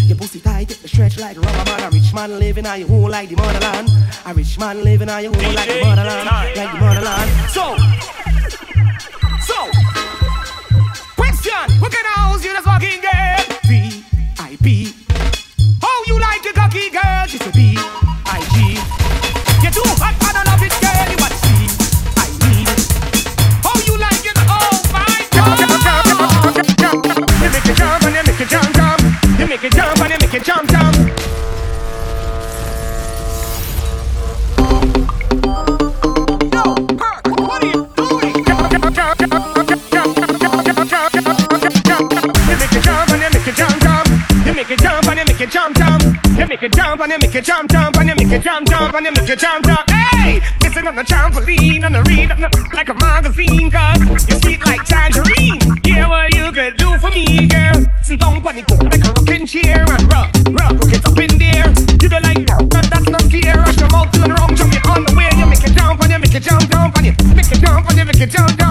Your 0.04 0.18
pussy 0.18 0.42
tight, 0.42 0.68
get 0.68 0.82
the 0.82 0.88
stretch 0.88 1.18
like 1.18 1.38
rubber 1.38 1.72
man. 1.72 1.88
A 1.88 1.90
rich 1.90 2.14
man 2.14 2.40
living 2.40 2.66
on 2.66 2.80
your 2.80 2.90
home 2.90 3.10
like 3.10 3.30
the 3.30 3.36
motherland. 3.36 3.90
A 4.26 4.34
rich 4.34 4.60
man 4.60 4.84
living 4.84 5.10
on 5.10 5.24
your 5.24 5.34
home 5.34 5.56
like 5.56 5.68
the 5.68 5.82
motherland, 5.82 6.26
like 6.28 6.72
the 6.74 6.80
motherland. 6.80 7.32
So, 7.56 7.78
so, 9.48 9.60
question: 11.16 11.80
What 11.80 11.92
kind 11.92 12.08
of 12.08 12.14
house 12.20 12.44
you 12.44 12.52
just 12.52 12.66
fucking 12.66 13.02
get? 13.02 13.64
V 14.62 14.97
Your 16.48 16.54
cocky 16.54 16.90
girl? 16.90 17.26
She 17.28 17.38
said 17.38 17.54
B 17.54 17.76
I 17.78 18.40
G. 18.56 18.80
You're 19.62 19.70
too 19.70 19.84
hot 20.00 20.27
you 47.18 47.28
make 47.28 47.36
it 47.36 47.46
jump 47.46 47.72
jump 47.72 47.98
and 47.98 48.10
you 48.10 48.16
make 48.16 48.32
it 48.32 48.44
jump 48.44 48.68
jump 48.68 48.94
and 48.94 49.06
you 49.06 49.12
make 49.12 49.30
it 49.30 49.40
jump 49.40 49.66
jump. 49.66 49.90
Hey, 49.90 50.38
is 50.38 50.78
on 50.78 50.96
the 50.96 51.04
trampoline 51.04 51.84
and 51.84 51.96
the 51.96 52.04
read 52.04 52.30
like 52.74 52.90
a 52.90 52.94
magazine, 52.94 53.72
cause 53.72 54.30
you 54.30 54.36
sweet 54.40 54.62
like 54.66 54.84
tangerine. 54.86 55.60
Yeah, 55.84 56.08
what 56.08 56.34
you 56.36 56.52
could 56.52 56.78
do 56.78 56.98
for 56.98 57.10
me, 57.10 57.48
girl. 57.48 57.86
Sit 58.04 58.20
down 58.20 58.38
on 58.38 58.56
the 58.56 58.62
coat 58.62 58.84
like 58.84 59.04
a 59.04 59.12
rocking 59.18 59.46
chair 59.48 59.82
and 59.82 60.04
rub, 60.14 60.30
rub, 60.54 60.78
get 60.90 61.06
up 61.06 61.18
in 61.18 61.38
there. 61.38 61.68
You 62.02 62.10
don't 62.10 62.24
like 62.24 62.46
that, 62.46 62.88
that's 62.92 63.10
not 63.10 63.24
fair. 63.32 63.58
Rush 63.58 63.78
your 63.78 63.90
mouth 63.90 64.12
to 64.12 64.20
the 64.22 64.30
wrong, 64.38 64.56
jump 64.56 64.74
it 64.74 64.86
on 64.86 65.04
the 65.06 65.14
way. 65.18 65.30
You 65.38 65.46
make 65.48 65.64
it 65.64 65.74
jump 65.74 66.02
and 66.02 66.12
you 66.12 66.20
make 66.20 66.36
it 66.36 66.44
jump 66.44 66.70
jump 66.70 66.98
and 66.98 67.06
you 67.08 67.14
make 67.34 67.52
it 67.52 67.60
jump 67.60 67.90
and 67.90 67.98
you 67.98 68.06
make 68.06 68.22
it 68.22 68.30
jump 68.30 68.50
jump. 68.50 68.58
Jump 68.60 68.67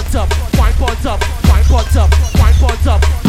Pot 0.00 0.14
up, 0.14 0.58
wine 0.58 0.72
pot 0.78 1.04
up, 1.04 1.20
wine 1.50 1.64
pot 1.64 1.94
up, 1.94 2.10
wine 2.38 2.54
pot 2.54 2.86
up. 2.86 3.19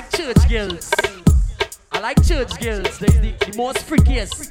Like 0.00 0.10
church 0.16 0.48
girls. 0.48 0.90
I 1.92 2.00
like 2.00 2.24
church 2.24 2.58
girls. 2.58 2.98
They 2.98 3.08
the, 3.20 3.34
the 3.44 3.54
most 3.54 3.78
freakiest. 3.86 4.48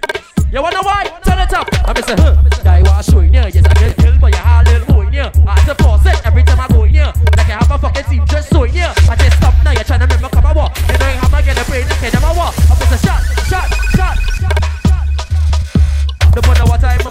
You 0.53 0.61
wanna 0.61 0.83
why? 0.83 1.05
Turn 1.25 1.39
it 1.39 1.53
up. 1.53 1.67
I'm 1.87 1.95
say, 2.03 2.13
huh? 2.17 2.37
Guy 2.63 2.83
want 2.83 3.05
show 3.05 3.21
you, 3.21 3.31
yes, 3.31 3.65
I 3.65 3.73
get 3.73 3.97
killed, 3.97 4.21
but 4.21 4.31
you 4.31 4.37
hard 4.37 4.67
little 4.67 4.93
boy, 4.93 5.09
yeah. 5.11 5.31
I 5.47 5.59
have 5.59 5.75
to 5.75 5.83
force 5.83 6.05
it 6.05 6.23
every 6.23 6.43
time 6.43 6.59
I 6.59 6.67
go, 6.67 6.83
yeah. 6.83 7.13
Like 7.35 7.49
I 7.49 7.57
have 7.57 7.71
a 7.71 7.77
fucking 7.79 8.03
team 8.03 8.25
just 8.27 8.49
so, 8.49 8.65
yeah. 8.65 8.93
I 9.09 9.15
just 9.15 9.37
stop 9.37 9.55
now, 9.63 9.71
you're 9.71 9.83
trying 9.83 10.01
to 10.01 10.07
me 10.07 10.29
come 10.29 10.45
and 10.45 10.55
walk. 10.55 10.77
You 10.87 10.97
know 10.99 11.17
how 11.17 11.37
I 11.37 11.41
get 11.41 11.57
a 11.57 11.65
brain, 11.65 11.85
I 11.89 12.09
never 12.13 12.37
walk. 12.37 12.53
I'm 12.69 12.77
say, 12.85 13.07
shot, 13.07 13.21
shot, 13.49 13.69
shot. 13.73 13.88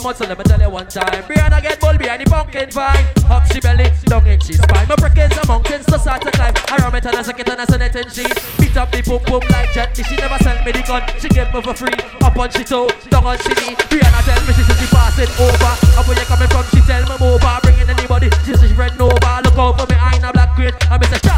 Mouth, 0.08 0.16
so 0.16 0.24
let 0.26 0.38
me 0.38 0.44
tell 0.44 0.60
you 0.60 0.70
one 0.70 0.88
time. 0.88 1.22
Brianna 1.24 1.60
get 1.60 1.80
bull 1.80 1.96
behind 1.96 2.24
the 2.24 2.30
pumpkin 2.30 2.70
vine. 2.70 3.04
Up 3.28 3.44
she 3.52 3.60
belly, 3.60 3.90
down 4.08 4.26
in 4.26 4.40
she 4.40 4.54
spine. 4.54 4.88
My 4.88 4.96
brickins 4.96 5.36
and 5.36 5.48
mountains 5.48 5.86
to 5.86 5.98
start 5.98 6.22
to 6.22 6.30
climb. 6.30 6.54
I 6.56 6.76
ram 6.80 6.94
it 6.94 7.06
I 7.06 7.22
suck 7.22 7.40
it 7.40 7.48
and 7.48 7.60
I 7.60 7.64
send 7.64 7.82
it 7.82 7.94
and 7.94 8.10
she 8.12 8.24
beat 8.58 8.76
up 8.76 8.90
the 8.90 9.02
boom 9.04 9.20
boom 9.28 9.44
like 9.52 9.72
jet. 9.72 9.92
She 9.96 10.16
never 10.16 10.38
sell 10.40 10.56
me 10.64 10.72
the 10.72 10.82
gun, 10.82 11.02
she 11.20 11.28
give 11.28 11.52
me 11.52 11.60
for 11.60 11.74
free. 11.74 11.98
Up 12.22 12.36
on 12.36 12.50
she 12.50 12.64
toe, 12.64 12.88
down 13.10 13.26
on 13.26 13.36
she 13.38 13.52
knee. 13.60 13.76
Brianna 13.92 14.20
tell 14.24 14.40
me 14.46 14.52
she 14.56 14.62
said 14.64 14.78
she 14.80 14.88
pass 14.88 15.18
it 15.18 15.30
over. 15.36 15.72
And 15.98 16.04
where 16.08 16.16
you 16.16 16.26
coming 16.26 16.48
from, 16.48 16.64
she 16.72 16.80
tell 16.88 17.04
me 17.04 17.16
over. 17.20 17.54
Bringing 17.62 17.88
anybody, 17.88 18.28
she 18.44 18.56
said 18.56 18.68
she 18.68 18.74
red 18.74 18.96
over. 19.00 19.32
Look 19.44 19.58
out 19.60 19.76
for 19.76 19.86
me, 19.92 19.96
I 20.00 20.16
ain't 20.16 20.24
a 20.24 20.32
black 20.32 20.56
crate. 20.56 20.74
I'm 20.88 21.02
say 21.04 21.20
shot, 21.20 21.37